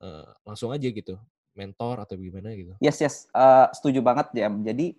[0.00, 1.14] uh, langsung aja gitu
[1.54, 2.72] mentor atau gimana gitu.
[2.80, 4.64] Yes yes uh, setuju banget Jam.
[4.64, 4.96] Jadi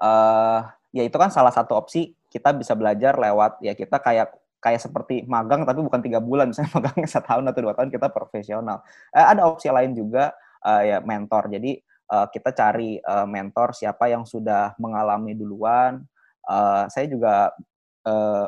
[0.00, 0.64] uh,
[0.94, 4.30] ya itu kan salah satu opsi kita bisa belajar lewat ya kita kayak
[4.62, 8.80] kayak seperti magang tapi bukan tiga bulan misalnya satu tahun atau dua tahun kita profesional.
[9.12, 10.32] Uh, ada opsi lain juga
[10.64, 11.52] uh, ya mentor.
[11.52, 16.04] Jadi uh, kita cari uh, mentor siapa yang sudah mengalami duluan.
[16.44, 17.52] Uh, saya juga
[18.04, 18.46] uh,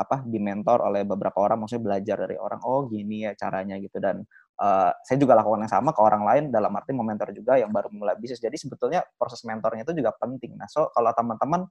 [0.00, 4.00] apa di mentor oleh beberapa orang maksudnya belajar dari orang oh gini ya caranya gitu.
[4.00, 4.24] Dan
[4.58, 7.92] uh, saya juga lakukan yang sama ke orang lain dalam arti mementor juga yang baru
[7.92, 8.40] mulai bisnis.
[8.40, 10.56] Jadi sebetulnya proses mentornya itu juga penting.
[10.56, 11.68] Nah so kalau teman-teman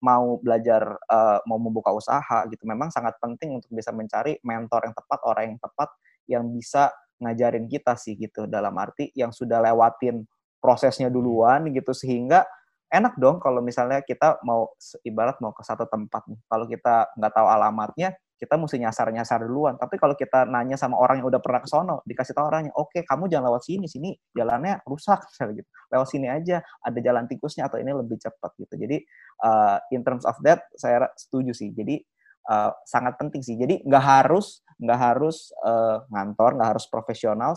[0.00, 4.96] mau belajar uh, mau membuka usaha gitu memang sangat penting untuk bisa mencari mentor yang
[4.96, 5.88] tepat orang yang tepat
[6.24, 6.88] yang bisa
[7.20, 8.48] ngajarin kita sih gitu.
[8.48, 10.24] Dalam arti yang sudah lewatin
[10.60, 12.44] prosesnya duluan gitu sehingga
[12.90, 14.74] enak dong kalau misalnya kita mau
[15.06, 16.40] ibarat mau ke satu tempat nih.
[16.50, 19.76] Kalau kita nggak tahu alamatnya, kita mesti nyasar-nyasar duluan.
[19.76, 22.90] Tapi kalau kita nanya sama orang yang udah pernah ke sono, dikasih tahu orangnya, oke
[22.90, 25.68] okay, kamu jangan lewat sini, sini jalannya rusak, misalnya gitu.
[25.92, 28.74] Lewat sini aja, ada jalan tikusnya atau ini lebih cepat gitu.
[28.80, 28.96] Jadi
[29.44, 31.70] uh, in terms of that, saya setuju sih.
[31.76, 32.00] Jadi
[32.48, 33.54] uh, sangat penting sih.
[33.54, 37.54] Jadi nggak harus nggak harus uh, ngantor, nggak harus profesional.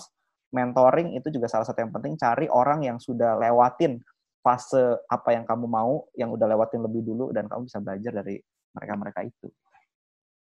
[0.53, 2.13] Mentoring itu juga salah satu yang penting.
[2.15, 3.97] Cari orang yang sudah lewatin
[4.43, 8.37] fase apa yang kamu mau yang udah lewatin lebih dulu dan kamu bisa belajar dari
[8.75, 9.47] mereka-mereka itu.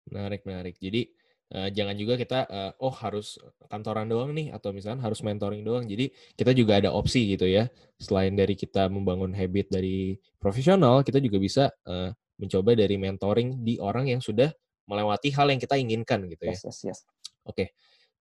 [0.08, 0.74] Menarik, menarik.
[0.78, 1.10] Jadi
[1.52, 3.36] uh, jangan juga kita uh, oh harus
[3.66, 5.84] kantoran doang nih atau misalnya harus mentoring doang.
[5.84, 7.66] Jadi kita juga ada opsi gitu ya.
[7.98, 13.76] Selain dari kita membangun habit dari profesional, kita juga bisa uh, mencoba dari mentoring di
[13.82, 14.48] orang yang sudah
[14.88, 16.54] melewati hal yang kita inginkan gitu ya.
[16.56, 16.98] Yes, yes, yes.
[17.44, 17.54] Oke.
[17.54, 17.68] Okay.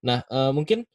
[0.05, 0.85] Nah, uh, mungkin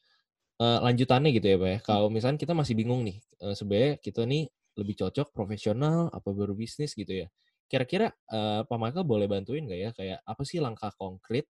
[0.61, 1.79] uh, lanjutannya gitu ya, Pak ya.
[1.83, 6.55] Kalau misalnya kita masih bingung nih, uh, sebenarnya kita nih lebih cocok profesional apa baru
[6.55, 7.27] bisnis gitu ya.
[7.71, 11.49] Kira-kira uh, Pak Michael boleh bantuin nggak ya kayak apa sih langkah konkret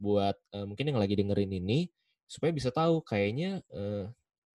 [0.00, 1.90] buat uh, mungkin yang lagi dengerin ini
[2.24, 4.08] supaya bisa tahu kayaknya uh,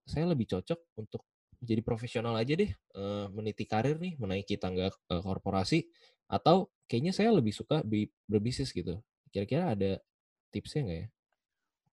[0.07, 1.21] saya lebih cocok untuk
[1.61, 5.85] jadi profesional aja deh uh, meniti karir nih menaiki tangga uh, korporasi
[6.25, 7.85] atau kayaknya saya lebih suka
[8.25, 8.97] berbisnis gitu.
[9.29, 10.01] Kira-kira ada
[10.49, 11.07] tipsnya nggak ya?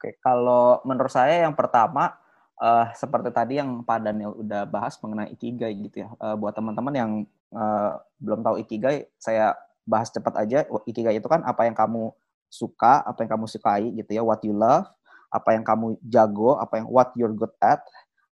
[0.03, 2.11] Oke, kalau menurut saya yang pertama
[2.59, 6.11] uh, seperti tadi yang Pak Daniel udah bahas mengenai ikigai gitu ya.
[6.18, 7.11] Uh, buat teman-teman yang
[7.55, 9.55] uh, belum tahu ikigai, saya
[9.86, 10.66] bahas cepat aja.
[10.90, 12.11] Ikigai itu kan apa yang kamu
[12.50, 14.90] suka, apa yang kamu sukai gitu ya, what you love,
[15.30, 17.78] apa yang kamu jago, apa yang what you're good at,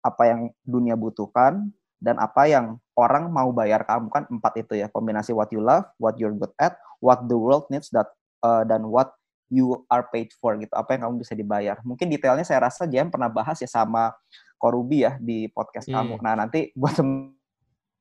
[0.06, 0.40] apa yang
[0.70, 5.50] dunia butuhkan, dan apa yang orang mau bayar kamu kan empat itu ya kombinasi what
[5.50, 8.14] you love, what you're good at, what the world needs that
[8.46, 9.18] uh, dan what
[9.50, 13.14] you are paid for gitu apa yang kamu bisa dibayar mungkin detailnya saya rasa Jam
[13.14, 14.14] pernah bahas ya sama
[14.58, 15.96] Korubi ya di podcast hmm.
[15.96, 16.98] kamu nah nanti buat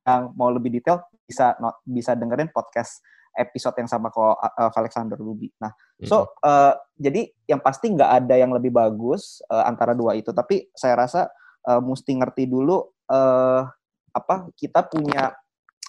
[0.05, 3.01] yang mau lebih detail bisa not, bisa dengerin podcast
[3.35, 5.51] episode yang sama kok uh, Alexander Ruby.
[5.59, 6.07] Nah, hmm.
[6.07, 10.71] so uh, jadi yang pasti nggak ada yang lebih bagus uh, antara dua itu, tapi
[10.71, 11.27] saya rasa
[11.67, 12.79] uh, mesti ngerti dulu
[13.11, 13.67] uh,
[14.15, 15.35] apa kita punya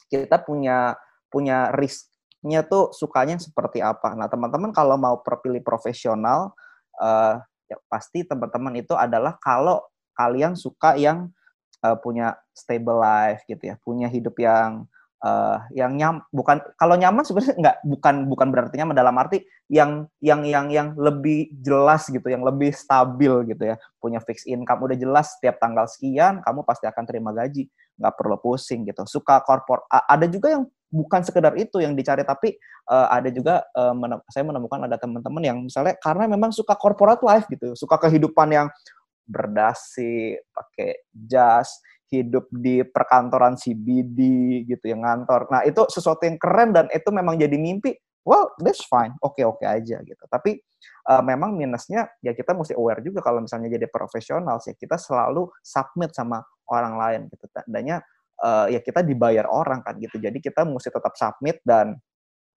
[0.10, 0.98] kita punya
[1.30, 2.15] punya risk
[2.46, 4.14] nya tuh sukanya seperti apa.
[4.14, 6.54] Nah, teman-teman kalau mau terpilih profesional,
[7.02, 9.82] uh, ya pasti teman-teman itu adalah kalau
[10.14, 11.34] kalian suka yang
[11.82, 14.86] uh, punya stable life gitu ya, punya hidup yang
[15.26, 20.06] uh, yang nyam bukan kalau nyaman sebenarnya nggak bukan bukan berarti nyaman dalam arti yang
[20.22, 24.94] yang yang yang lebih jelas gitu, yang lebih stabil gitu ya, punya fixed income udah
[24.94, 27.66] jelas setiap tanggal sekian kamu pasti akan terima gaji,
[27.98, 29.02] nggak perlu pusing gitu.
[29.10, 32.56] Suka korpor ada juga yang bukan sekedar itu yang dicari tapi
[32.88, 37.20] uh, ada juga uh, menem saya menemukan ada teman-teman yang misalnya karena memang suka corporate
[37.26, 38.68] life gitu suka kehidupan yang
[39.26, 41.82] berdasi pakai jas
[42.14, 44.20] hidup di perkantoran CBD
[44.70, 45.50] gitu yang ngantor.
[45.50, 47.98] Nah itu sesuatu yang keren dan itu memang jadi mimpi.
[48.26, 49.14] Well that's fine.
[49.22, 50.24] Oke oke aja gitu.
[50.30, 50.58] Tapi
[51.10, 55.50] uh, memang minusnya ya kita mesti aware juga kalau misalnya jadi profesional sih kita selalu
[55.62, 57.46] submit sama orang lain gitu.
[57.54, 58.02] Tandanya
[58.42, 60.18] uh, ya kita dibayar orang kan gitu.
[60.22, 61.98] Jadi kita mesti tetap submit dan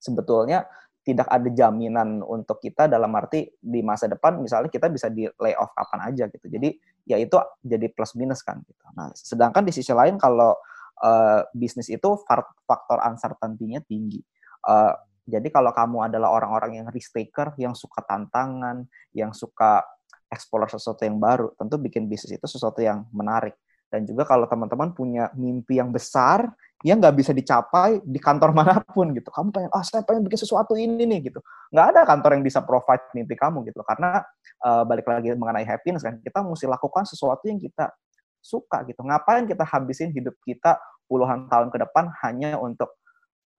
[0.00, 0.64] sebetulnya
[1.08, 5.72] tidak ada jaminan untuk kita dalam arti di masa depan misalnya kita bisa di layoff
[5.72, 6.46] kapan aja gitu.
[6.52, 6.76] Jadi
[7.08, 7.34] ya itu
[7.64, 10.52] jadi plus minus kan gitu nah sedangkan di sisi lain kalau
[11.00, 12.20] uh, bisnis itu
[12.68, 14.20] faktor uncertainty-nya tinggi
[14.68, 14.92] uh,
[15.28, 19.84] jadi kalau kamu adalah orang-orang yang risk taker, yang suka tantangan, yang suka
[20.32, 23.52] explore sesuatu yang baru, tentu bikin bisnis itu sesuatu yang menarik.
[23.92, 26.48] Dan juga kalau teman-teman punya mimpi yang besar,
[26.86, 29.28] yang nggak bisa dicapai di kantor mana pun gitu.
[29.30, 31.42] Kamu pengen, oh saya pengen bikin sesuatu ini nih gitu.
[31.74, 33.82] Nggak ada kantor yang bisa provide mimpi kamu gitu.
[33.82, 34.22] Karena
[34.62, 37.90] uh, balik lagi mengenai happiness kan, kita mesti lakukan sesuatu yang kita
[38.38, 39.02] suka gitu.
[39.02, 40.78] Ngapain kita habisin hidup kita
[41.10, 42.94] puluhan tahun ke depan hanya untuk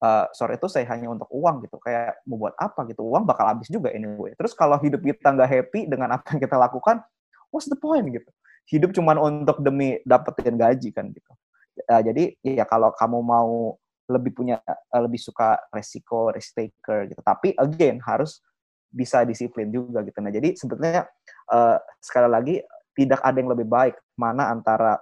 [0.03, 3.49] uh, sore itu saya hanya untuk uang gitu kayak mau buat apa gitu uang bakal
[3.49, 7.03] habis juga ini gue terus kalau hidup kita nggak happy dengan apa yang kita lakukan
[7.51, 8.29] what's the point gitu
[8.69, 11.31] hidup cuma untuk demi dapetin gaji kan gitu
[11.87, 13.75] uh, jadi ya kalau kamu mau
[14.09, 18.41] lebih punya uh, lebih suka resiko risk taker gitu tapi again harus
[18.89, 21.05] bisa disiplin juga gitu nah jadi sebetulnya
[21.53, 22.55] uh, sekali lagi
[22.97, 24.97] tidak ada yang lebih baik mana antara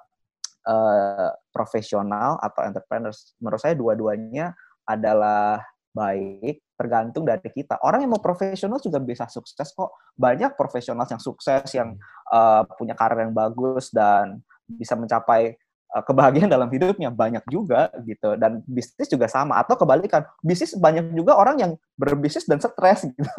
[0.67, 4.53] uh, profesional atau entrepreneurs menurut saya dua-duanya
[4.83, 5.63] adalah
[5.97, 7.81] baik tergantung dari kita.
[7.81, 9.97] Orang yang mau profesional juga bisa sukses kok.
[10.13, 11.97] Banyak profesional yang sukses yang
[12.29, 15.57] uh, punya karir yang bagus dan bisa mencapai
[15.87, 18.35] kebahagiaan dalam hidupnya banyak juga gitu.
[18.35, 20.23] Dan bisnis juga sama atau kebalikan.
[20.43, 23.31] Bisnis banyak juga orang yang berbisnis dan stres gitu.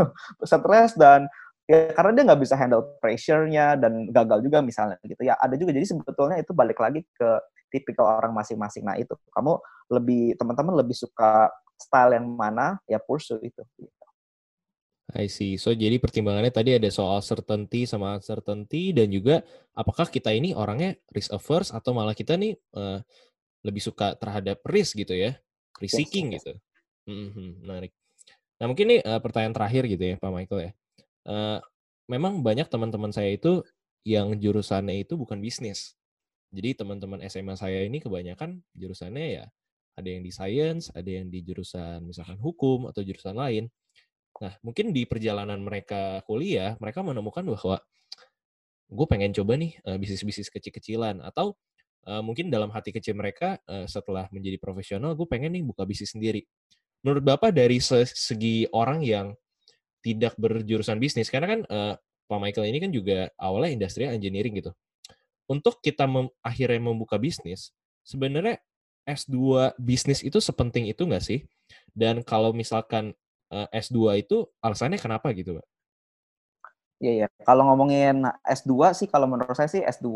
[0.45, 1.29] stres dan
[1.69, 5.77] ya karena dia nggak bisa handle pressure-nya dan gagal juga misalnya gitu ya ada juga
[5.77, 7.29] jadi sebetulnya itu balik lagi ke
[7.69, 9.61] tipikal orang masing-masing nah itu kamu
[9.93, 13.63] lebih teman-teman lebih suka style yang mana ya pursue itu.
[15.17, 15.57] I see.
[15.57, 19.41] So jadi pertimbangannya tadi ada soal certainty sama uncertainty dan juga
[19.73, 23.01] apakah kita ini orangnya risk averse atau malah kita nih uh,
[23.65, 25.33] lebih suka terhadap risk gitu ya,
[25.81, 26.45] risk seeking yes, yes.
[26.45, 26.53] gitu.
[27.09, 27.93] Mm-hmm, menarik.
[28.61, 30.71] Nah mungkin nih uh, pertanyaan terakhir gitu ya Pak Michael ya.
[31.25, 31.59] Uh,
[32.05, 33.65] memang banyak teman-teman saya itu
[34.05, 35.97] yang jurusannya itu bukan bisnis.
[36.53, 39.45] Jadi teman-teman SMA saya ini kebanyakan jurusannya ya
[39.99, 43.67] ada yang di science, ada yang di jurusan misalkan hukum atau jurusan lain.
[44.39, 47.77] Nah, mungkin di perjalanan mereka kuliah, mereka menemukan bahwa
[48.89, 51.59] gue pengen coba nih uh, bisnis-bisnis kecil-kecilan atau
[52.09, 56.15] uh, mungkin dalam hati kecil mereka uh, setelah menjadi profesional, gue pengen nih buka bisnis
[56.15, 56.47] sendiri.
[57.03, 59.35] Menurut Bapak dari segi orang yang
[60.03, 61.95] tidak berjurusan bisnis, karena kan uh,
[62.29, 64.71] Pak Michael ini kan juga awalnya industrial engineering gitu.
[65.49, 67.73] Untuk kita mem akhirnya membuka bisnis,
[68.05, 68.61] sebenarnya
[69.09, 71.41] S2 bisnis itu sepenting itu nggak sih?
[71.97, 73.17] Dan kalau misalkan
[73.53, 75.67] uh, S2 itu alasannya kenapa gitu, Pak?
[76.99, 77.27] Iya, ya.
[77.47, 80.11] Kalau ngomongin S2 sih, kalau menurut saya sih S2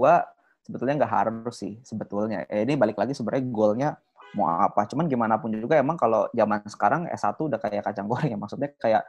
[0.66, 2.46] sebetulnya nggak harus sih sebetulnya.
[2.50, 3.88] Eh, ini balik lagi sebenarnya goalnya
[4.34, 4.86] mau apa.
[4.90, 8.38] Cuman gimana pun juga emang kalau zaman sekarang S1 udah kayak kacang goreng ya.
[8.38, 9.02] Maksudnya kayak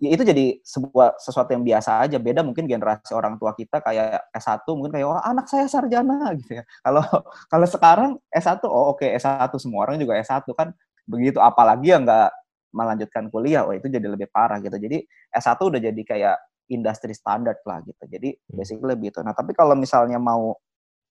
[0.00, 4.32] ya itu jadi sebuah sesuatu yang biasa aja beda mungkin generasi orang tua kita kayak
[4.32, 7.04] S1 mungkin kayak oh anak saya sarjana gitu ya kalau
[7.52, 10.72] kalau sekarang S1 oh oke okay, S1 semua orang juga S1 kan
[11.04, 12.32] begitu apalagi yang nggak
[12.70, 14.74] melanjutkan kuliah oh itu jadi lebih parah gitu.
[14.78, 15.02] Jadi
[15.34, 16.36] S1 udah jadi kayak
[16.70, 18.04] industri standar lah gitu.
[18.06, 18.54] Jadi hmm.
[18.56, 19.20] basically lebih itu.
[19.22, 20.54] Nah tapi kalau misalnya mau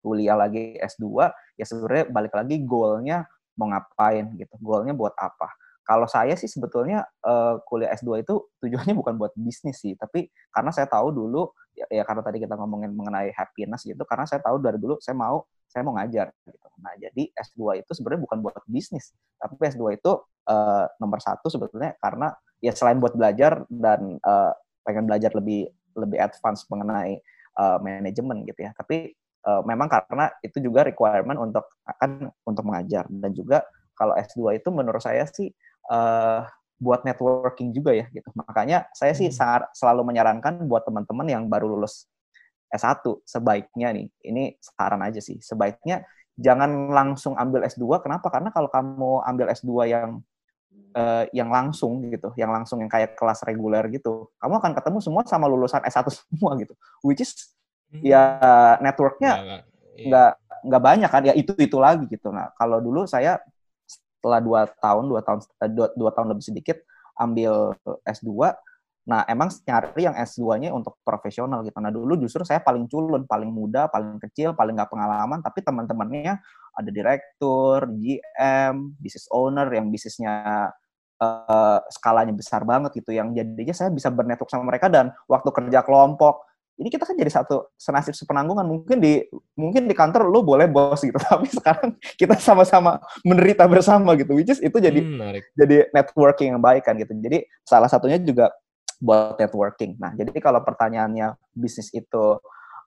[0.02, 1.06] kuliah lagi S2
[1.54, 4.54] ya sebenarnya balik lagi goalnya mau ngapain gitu.
[4.58, 9.82] Goalnya buat apa kalau saya sih sebetulnya uh, kuliah S2 itu tujuannya bukan buat bisnis
[9.82, 14.02] sih, tapi karena saya tahu dulu ya, ya karena tadi kita ngomongin mengenai happiness gitu,
[14.06, 16.68] karena saya tahu dari dulu saya mau saya mau ngajar gitu.
[16.82, 20.12] Nah, jadi S2 itu sebenarnya bukan buat bisnis, tapi S2 itu
[20.48, 22.30] uh, nomor satu sebetulnya karena
[22.62, 24.52] ya selain buat belajar dan uh,
[24.86, 25.66] pengen belajar lebih
[25.98, 27.18] lebih advance mengenai
[27.58, 28.70] uh, manajemen gitu ya.
[28.76, 29.12] Tapi
[29.46, 33.66] uh, memang karena itu juga requirement untuk akan untuk mengajar dan juga
[33.96, 35.52] kalau S2 itu menurut saya sih
[35.90, 36.46] uh,
[36.82, 38.26] buat networking juga ya gitu.
[38.34, 39.36] Makanya saya sih hmm.
[39.38, 42.10] sangat selalu menyarankan buat teman-teman yang baru lulus
[42.72, 46.08] S1 sebaiknya nih, ini saran aja sih, sebaiknya
[46.40, 47.84] jangan langsung ambil S2.
[48.00, 48.32] Kenapa?
[48.32, 50.10] Karena kalau kamu ambil S2 yang
[50.96, 55.22] uh, yang langsung gitu, yang langsung yang kayak kelas reguler gitu, kamu akan ketemu semua
[55.28, 56.72] sama lulusan S1 semua gitu.
[57.04, 57.52] Which is
[57.92, 58.00] hmm.
[58.00, 58.22] ya
[58.80, 59.62] networknya
[59.92, 60.64] nggak iya.
[60.64, 62.32] nggak banyak kan, ya itu itu lagi gitu.
[62.32, 63.36] Nah kalau dulu saya
[64.22, 66.78] setelah dua tahun dua tahun eh, dua, dua tahun lebih sedikit
[67.18, 67.74] ambil
[68.06, 68.54] S2
[69.02, 71.74] nah emang nyari yang S2-nya untuk profesional gitu.
[71.82, 76.38] Nah dulu justru saya paling culun paling muda paling kecil paling nggak pengalaman tapi teman-temannya
[76.78, 80.70] ada direktur GM business owner yang bisnisnya
[81.18, 85.82] uh, skalanya besar banget gitu yang jadinya saya bisa bernetwork sama mereka dan waktu kerja
[85.82, 86.46] kelompok
[86.80, 88.64] ini kita kan jadi satu senasib sepenanggungan.
[88.64, 89.22] Mungkin di
[89.54, 91.16] mungkin di kantor lu boleh bos gitu.
[91.30, 94.34] Tapi sekarang kita sama-sama menderita bersama gitu.
[94.36, 97.12] Which is itu jadi hmm, jadi networking yang baik kan gitu.
[97.12, 98.50] Jadi salah satunya juga
[99.02, 99.98] buat networking.
[100.00, 102.38] Nah jadi kalau pertanyaannya bisnis itu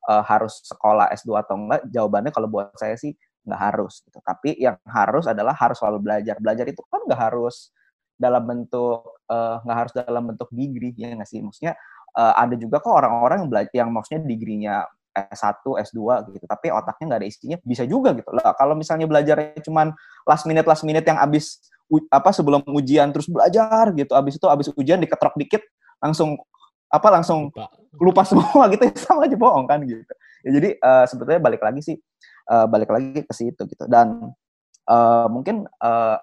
[0.09, 3.13] uh, harus sekolah S2 atau enggak jawabannya kalau buat saya sih
[3.45, 4.19] nggak harus gitu.
[4.25, 6.35] Tapi yang harus adalah harus selalu belajar.
[6.41, 7.69] Belajar itu kan nggak harus
[8.15, 11.39] dalam bentuk eh, nggak uh, harus dalam bentuk degree ya nggak sih?
[11.45, 11.77] Maksudnya
[12.15, 14.75] uh, ada juga kok orang-orang yang belajar yang maksudnya degree-nya
[15.15, 15.99] S1, S2
[16.35, 18.27] gitu, tapi otaknya nggak ada isinya, bisa juga gitu.
[18.35, 19.95] Lah kalau misalnya belajarnya cuman
[20.27, 21.71] last minute last minute yang abis
[22.11, 25.63] apa sebelum ujian terus belajar gitu, abis itu abis ujian diketrok dikit
[26.03, 26.35] langsung
[26.91, 30.13] apa langsung lupa, lupa semua gitu sama aja bohong kan gitu.
[30.43, 31.95] Ya, jadi uh, sebetulnya balik lagi sih
[32.51, 34.35] uh, balik lagi ke situ gitu dan
[34.89, 36.17] uh, mungkin uh,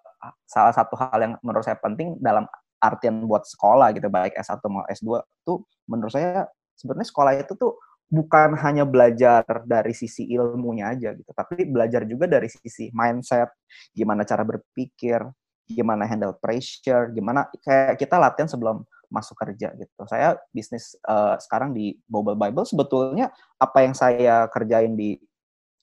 [0.46, 2.46] salah satu hal yang menurut saya penting dalam
[2.82, 5.10] artian buat sekolah gitu baik S1 maupun S2
[5.46, 7.78] tuh menurut saya sebenarnya sekolah itu tuh
[8.10, 13.48] bukan hanya belajar dari sisi ilmunya aja gitu tapi belajar juga dari sisi mindset
[13.94, 15.22] gimana cara berpikir
[15.70, 20.02] gimana handle pressure gimana kayak kita latihan sebelum masuk kerja gitu.
[20.08, 23.28] Saya bisnis uh, sekarang di Bible Bible sebetulnya
[23.60, 25.20] apa yang saya kerjain di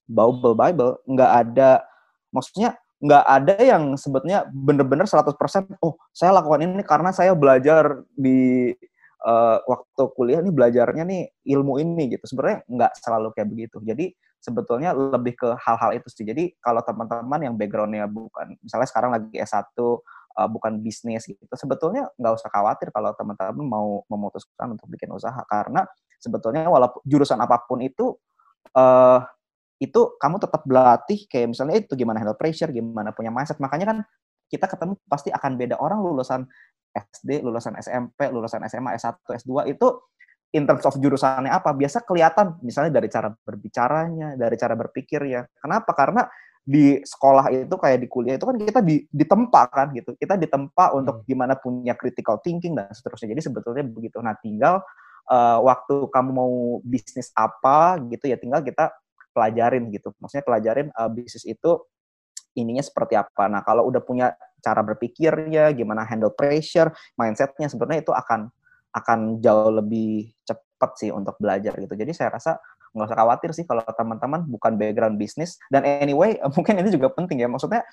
[0.09, 1.85] Bible Bible nggak ada
[2.33, 5.31] maksudnya nggak ada yang sebetulnya bener-bener 100%
[5.79, 8.75] oh saya lakukan ini karena saya belajar di
[9.23, 11.23] uh, waktu kuliah nih belajarnya nih
[11.55, 12.23] ilmu ini gitu.
[12.27, 13.77] Sebenarnya nggak selalu kayak begitu.
[13.83, 16.23] Jadi sebetulnya lebih ke hal-hal itu sih.
[16.23, 19.99] Jadi kalau teman-teman yang backgroundnya bukan misalnya sekarang lagi S1 uh,
[20.39, 25.39] eh, bukan bisnis gitu sebetulnya nggak usah khawatir kalau teman-teman mau memutuskan untuk bikin usaha.
[25.47, 25.83] Karena
[26.19, 28.15] sebetulnya walaupun jurusan apa pun itu
[28.75, 29.19] uh,
[29.79, 33.57] itu kamu tetap berlatih kayak misalnya itu gimana handle pressure, gimana punya mindset.
[33.63, 33.97] Makanya kan
[34.51, 36.43] kita ketemu pasti akan beda orang lulusan
[36.91, 39.87] SD, lulusan SMP, lulusan SMA, S1, S2 itu
[40.51, 45.41] in terms of jurusannya apa biasa kelihatan misalnya dari cara berbicaranya, dari cara berpikir ya.
[45.61, 45.95] Kenapa?
[45.95, 46.25] Karena
[46.59, 50.13] di sekolah itu kayak di kuliah itu kan kita di, ditempa kan gitu.
[50.17, 51.25] Kita ditempa untuk hmm.
[51.25, 53.31] gimana punya critical thinking dan seterusnya.
[53.37, 54.19] Jadi sebetulnya begitu.
[54.19, 54.81] Nah, tinggal
[55.29, 58.89] uh, waktu kamu mau bisnis apa gitu ya tinggal kita
[59.31, 60.13] pelajarin gitu.
[60.17, 61.79] Maksudnya pelajarin uh, bisnis itu
[62.57, 63.45] ininya seperti apa.
[63.47, 68.51] Nah, kalau udah punya cara berpikirnya, gimana handle pressure, mindsetnya sebenarnya itu akan
[68.89, 71.93] akan jauh lebih cepat sih untuk belajar gitu.
[71.93, 72.57] Jadi saya rasa
[72.89, 75.61] nggak usah khawatir sih kalau teman-teman bukan background bisnis.
[75.69, 77.47] Dan anyway, mungkin ini juga penting ya.
[77.47, 77.85] Maksudnya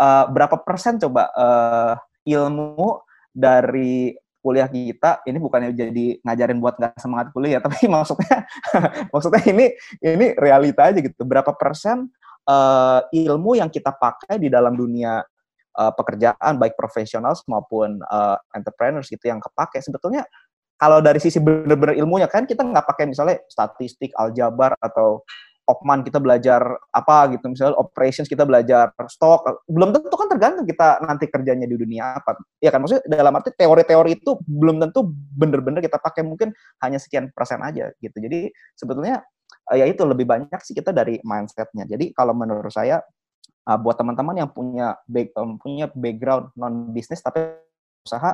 [0.00, 6.94] uh, berapa persen coba uh, ilmu dari kuliah kita ini bukannya jadi ngajarin buat nggak
[6.98, 8.46] semangat kuliah tapi maksudnya
[9.12, 9.66] maksudnya ini
[10.02, 11.22] ini realita aja gitu.
[11.26, 12.08] Berapa persen
[12.48, 15.20] uh, ilmu yang kita pakai di dalam dunia
[15.78, 20.26] uh, pekerjaan baik profesional maupun uh, entrepreneurs gitu yang kepake sebetulnya
[20.78, 25.26] kalau dari sisi benar-benar ilmunya kan kita nggak pakai misalnya statistik aljabar atau
[25.68, 31.04] Opman kita belajar apa gitu misalnya operations kita belajar stok belum tentu kan tergantung kita
[31.04, 32.40] nanti kerjanya di dunia apa.
[32.56, 32.80] Ya kan?
[32.80, 37.92] Maksudnya dalam arti teori-teori itu belum tentu bener-bener kita pakai mungkin hanya sekian persen aja
[38.00, 38.16] gitu.
[38.16, 39.20] Jadi sebetulnya
[39.76, 41.84] ya itu lebih banyak sih kita dari mindsetnya.
[41.84, 43.04] Jadi kalau menurut saya
[43.68, 44.96] uh, buat teman-teman yang punya
[45.36, 47.60] um, punya background non bisnis tapi
[48.08, 48.32] usaha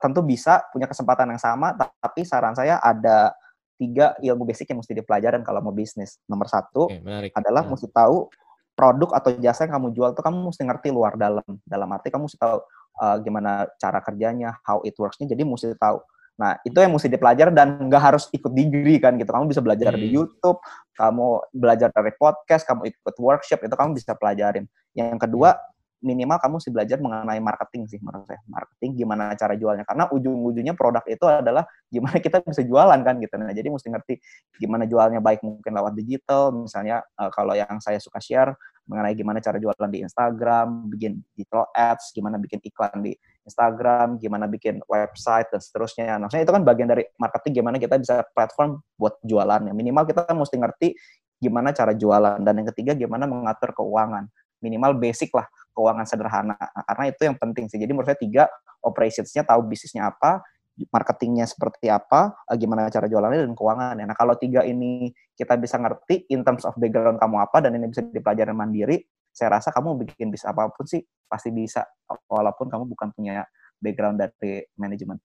[0.00, 3.36] tentu bisa punya kesempatan yang sama tapi saran saya ada
[3.82, 6.22] tiga ilmu basic yang mesti dipelajarin kalau mau bisnis.
[6.30, 7.74] Nomor satu Oke, adalah nah.
[7.74, 8.30] mesti tahu
[8.78, 11.42] produk atau jasa yang kamu jual tuh kamu mesti ngerti luar dalam.
[11.66, 12.62] Dalam arti kamu mesti tahu
[13.02, 15.26] uh, gimana cara kerjanya, how it works-nya.
[15.26, 15.98] Jadi mesti tahu.
[16.38, 19.28] Nah, itu yang mesti dipelajari dan nggak harus ikut degree kan gitu.
[19.28, 20.00] Kamu bisa belajar hmm.
[20.00, 20.58] di YouTube,
[20.96, 24.64] kamu belajar dari podcast, kamu ikut workshop, itu kamu bisa pelajarin.
[24.94, 25.71] Yang kedua, hmm
[26.02, 28.42] minimal kamu sih belajar mengenai marketing sih menurut saya.
[28.50, 33.34] Marketing gimana cara jualnya karena ujung-ujungnya produk itu adalah gimana kita bisa jualan kan gitu.
[33.38, 34.14] Nah, jadi mesti ngerti
[34.58, 39.38] gimana jualnya baik mungkin lewat digital misalnya uh, kalau yang saya suka share mengenai gimana
[39.38, 43.14] cara jualan di Instagram, bikin digital ads, gimana bikin iklan di
[43.46, 46.18] Instagram, gimana bikin website dan seterusnya.
[46.18, 49.70] Nah, maksudnya itu kan bagian dari marketing gimana kita bisa platform buat jualannya.
[49.70, 50.88] Minimal kita mesti ngerti
[51.38, 54.26] gimana cara jualan dan yang ketiga gimana mengatur keuangan.
[54.62, 56.54] Minimal basic lah keuangan sederhana.
[56.56, 57.80] Nah, karena itu yang penting sih.
[57.80, 58.44] Jadi menurut saya tiga,
[58.84, 60.44] operationsnya tahu bisnisnya apa,
[60.88, 64.04] marketingnya seperti apa, eh, gimana cara jualannya dan keuangannya.
[64.08, 67.92] Nah kalau tiga ini kita bisa ngerti in terms of background kamu apa dan ini
[67.92, 68.96] bisa dipelajari mandiri,
[69.32, 71.84] saya rasa kamu bikin bisnis apa pun sih pasti bisa,
[72.28, 73.44] walaupun kamu bukan punya
[73.80, 75.16] background dari manajemen.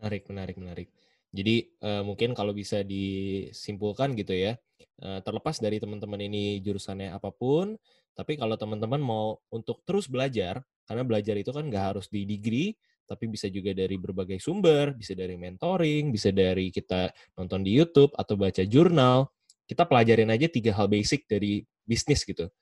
[0.00, 0.88] Menarik, menarik, menarik.
[1.34, 4.54] Jadi uh, mungkin kalau bisa disimpulkan gitu ya,
[5.02, 7.74] uh, terlepas dari teman-teman ini jurusannya apa pun,
[8.14, 12.76] tapi kalau teman-teman mau untuk terus belajar, Karena belajar itu kan nggak harus di degree,
[13.08, 17.08] tapi bisa juga dari berbagai sumber, bisa dari mentoring, bisa dari kita
[17.40, 19.32] nonton di YouTube atau baca jurnal.
[19.64, 22.52] Kita pelajarin aja tiga hal basic dari bisnis gitu.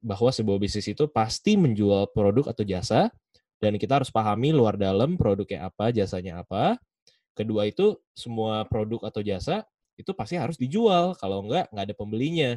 [0.00, 3.12] Bahwa sebuah bisnis itu pasti menjual produk atau jasa,
[3.60, 6.80] dan kita harus pahami luar dalam produknya apa, jasanya apa.
[7.36, 12.56] Kedua itu semua produk atau jasa itu pasti harus dijual, kalau enggak nggak ada pembelinya.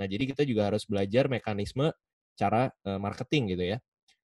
[0.00, 1.92] Nah, jadi kita juga harus belajar mekanisme
[2.32, 3.78] cara marketing gitu ya.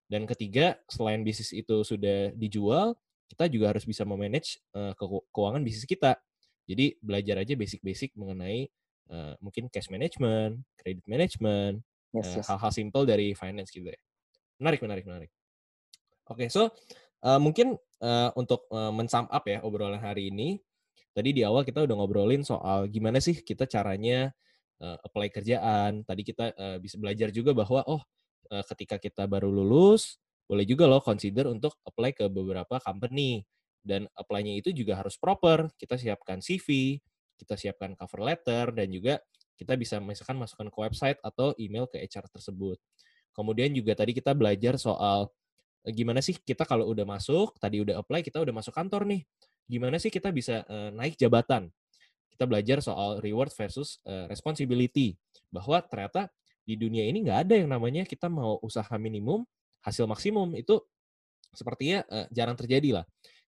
[0.08, 2.96] Dan ketiga, selain bisnis itu sudah dijual,
[3.26, 4.94] kita juga harus bisa memanage uh,
[5.34, 6.14] keuangan bisnis kita.
[6.66, 8.70] Jadi belajar aja basic-basic mengenai
[9.10, 11.82] uh, mungkin cash management, credit management,
[12.14, 12.46] yes, yes.
[12.46, 13.98] hal-hal simple dari finance gitu ya.
[14.62, 15.30] Menarik, menarik, menarik.
[16.26, 16.70] Oke, okay, so
[17.22, 20.58] uh, mungkin uh, untuk uh, mensum up ya obrolan hari ini,
[21.14, 24.34] tadi di awal kita udah ngobrolin soal gimana sih kita caranya
[24.80, 26.04] uh, apply kerjaan.
[26.04, 28.02] Tadi kita uh, bisa belajar juga bahwa oh
[28.52, 33.44] uh, ketika kita baru lulus, boleh juga loh consider untuk apply ke beberapa company.
[33.86, 35.70] Dan apply-nya itu juga harus proper.
[35.78, 36.98] Kita siapkan CV,
[37.38, 39.22] kita siapkan cover letter, dan juga
[39.54, 42.82] kita bisa misalkan masukkan ke website atau email ke HR tersebut.
[43.30, 45.30] Kemudian juga tadi kita belajar soal
[45.86, 49.22] gimana sih kita kalau udah masuk, tadi udah apply, kita udah masuk kantor nih.
[49.70, 51.70] Gimana sih kita bisa naik jabatan?
[52.32, 55.16] Kita belajar soal reward versus uh, responsibility.
[55.48, 56.28] Bahwa ternyata
[56.66, 59.46] di dunia ini nggak ada yang namanya kita mau usaha minimum
[59.86, 60.82] hasil maksimum itu
[61.54, 63.04] sepertinya uh, jarang terjadi lah.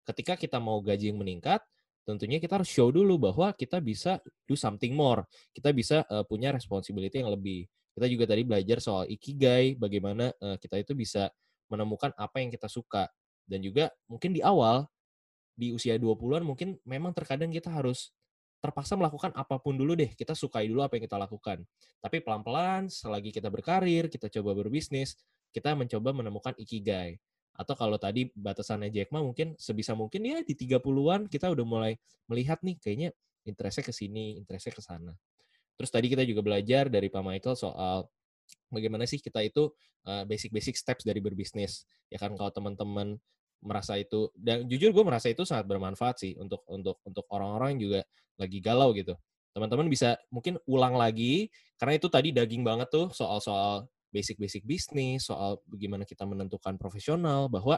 [0.07, 1.61] Ketika kita mau gaji yang meningkat,
[2.09, 5.27] tentunya kita harus show dulu bahwa kita bisa do something more.
[5.53, 7.69] Kita bisa uh, punya responsibility yang lebih.
[7.93, 10.31] Kita juga tadi belajar soal ikigai, bagaimana
[10.63, 11.35] kita itu bisa
[11.67, 13.11] menemukan apa yang kita suka.
[13.43, 14.87] Dan juga mungkin di awal,
[15.59, 18.15] di usia 20-an mungkin memang terkadang kita harus
[18.59, 20.11] terpaksa melakukan apa pun dulu deh.
[20.15, 21.63] Kita sukai dulu apa yang kita lakukan.
[22.03, 25.15] Tapi pelan-pelan, selagi kita berkarir, kita coba berbisnis,
[25.55, 27.19] kita mencoba menemukan ikigai.
[27.59, 31.93] Atau kalau tadi batasannya Jack Ma mungkin sebisa mungkin ya di 30-an kita udah mulai
[32.31, 33.11] melihat nih kayaknya
[33.43, 35.13] interestnya ke sini, interestnya ke sana.
[35.75, 38.07] Terus tadi kita juga belajar dari Pak Michael soal
[38.71, 39.71] bagaimana sih kita itu
[40.07, 41.87] eh, basic-basic steps dari berbisnis.
[42.11, 43.19] Ya kan kalau teman-teman
[43.59, 47.81] merasa itu dan jujur gue merasa itu sangat bermanfaat sih untuk untuk untuk orang-orang yang
[47.91, 48.01] juga
[48.39, 49.15] lagi galau gitu.
[49.51, 51.51] Teman-teman bisa mungkin ulang lagi
[51.81, 57.77] karena itu tadi daging banget tuh soal-soal basic-basic bisnis soal bagaimana kita menentukan profesional bahwa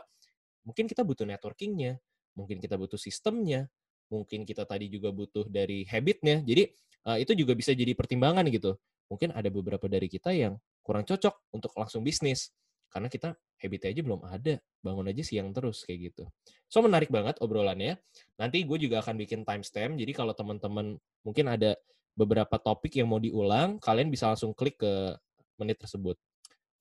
[0.63, 1.99] mungkin kita butuh networkingnya
[2.37, 3.67] mungkin kita butuh sistemnya
[4.11, 6.43] mungkin kita tadi juga butuh dari habitnya.
[6.43, 6.67] Jadi
[7.07, 8.75] uh, itu juga bisa jadi pertimbangan gitu.
[9.09, 12.51] Mungkin ada beberapa dari kita yang kurang cocok untuk langsung bisnis
[12.91, 16.25] karena kita habit aja belum ada bangun aja siang terus kayak gitu.
[16.67, 18.03] So menarik banget obrolannya.
[18.37, 19.95] Nanti gue juga akan bikin timestamp.
[19.95, 21.79] Jadi kalau teman-teman mungkin ada
[22.19, 25.15] beberapa topik yang mau diulang kalian bisa langsung klik ke
[25.57, 26.19] menit tersebut.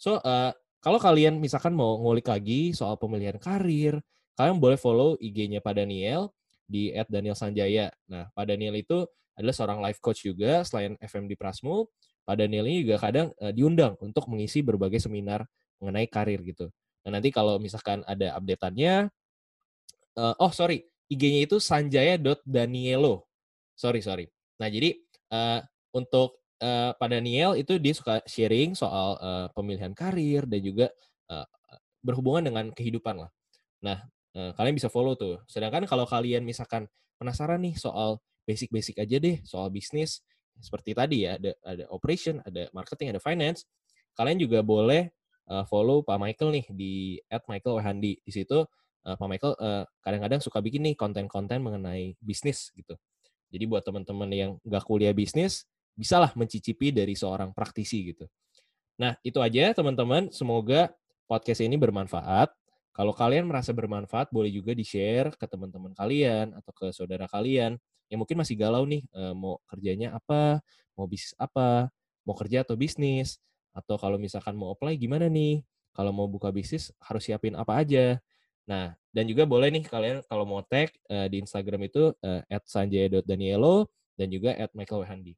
[0.02, 0.52] So uh,
[0.82, 4.02] kalau kalian misalkan mau ngulik lagi soal pemilihan karir
[4.34, 6.32] kalian boleh follow IG-nya Pak Daniel
[6.66, 7.92] di @danielsanjaya.
[8.10, 9.06] Nah Pak Daniel itu
[9.38, 11.88] adalah seorang life coach juga selain FM di Prasmu
[12.30, 15.50] Pak Daniel ini juga kadang uh, diundang untuk mengisi berbagai seminar
[15.80, 16.68] mengenai karir gitu.
[17.08, 19.08] Nah, nanti kalau misalkan ada update-annya,
[20.20, 23.26] uh, oh sorry, IG-nya itu sanjaya.danielo.
[23.74, 24.28] Sorry, sorry.
[24.60, 25.00] Nah, jadi
[25.32, 25.64] uh,
[25.96, 30.88] untuk uh, Pak Daniel itu dia suka sharing soal uh, pemilihan karir dan juga
[31.32, 31.48] uh,
[32.04, 33.32] berhubungan dengan kehidupan lah.
[33.82, 34.04] Nah,
[34.36, 35.40] uh, kalian bisa follow tuh.
[35.48, 36.86] Sedangkan kalau kalian misalkan
[37.18, 40.22] penasaran nih soal basic-basic aja deh, soal bisnis,
[40.60, 43.64] seperti tadi ya, ada, ada operation, ada marketing, ada finance,
[44.18, 45.14] kalian juga boleh
[45.50, 46.94] uh, follow Pak Michael nih di
[47.28, 48.24] @michaelwehandi.
[48.24, 52.96] Di situ uh, Pak Michael uh, kadang-kadang suka bikin nih konten-konten mengenai bisnis gitu.
[53.50, 55.66] Jadi buat teman-teman yang nggak kuliah bisnis,
[55.98, 58.30] bisalah mencicipi dari seorang praktisi gitu.
[59.02, 60.30] Nah, itu aja teman-teman.
[60.30, 60.94] Semoga
[61.26, 62.54] podcast ini bermanfaat.
[62.94, 67.80] Kalau kalian merasa bermanfaat, boleh juga di-share ke teman-teman kalian atau ke saudara kalian
[68.12, 69.06] yang mungkin masih galau nih,
[69.38, 70.60] mau kerjanya apa,
[71.00, 71.88] mau bisnis apa,
[72.28, 73.40] mau kerja atau bisnis.
[73.74, 75.62] Atau kalau misalkan mau apply gimana nih?
[75.94, 78.18] Kalau mau buka bisnis harus siapin apa aja?
[78.70, 83.90] Nah, dan juga boleh nih kalian kalau mau tag uh, di Instagram itu uh, @sanjaya.danielo
[84.14, 85.34] dan juga @michaelwehandi.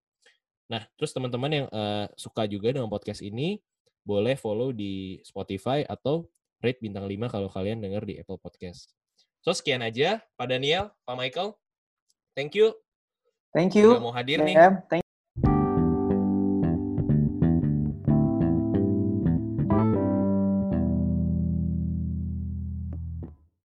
[0.67, 3.63] Nah, terus teman-teman yang uh, suka juga dengan podcast ini
[4.03, 6.27] boleh follow di Spotify atau
[6.61, 8.93] rate bintang 5 kalau kalian dengar di Apple Podcast.
[9.41, 11.57] So sekian aja Pak Daniel, Pak Michael.
[12.37, 12.77] Thank you.
[13.51, 13.97] Thank you.
[13.97, 14.55] Udah mau hadir nih.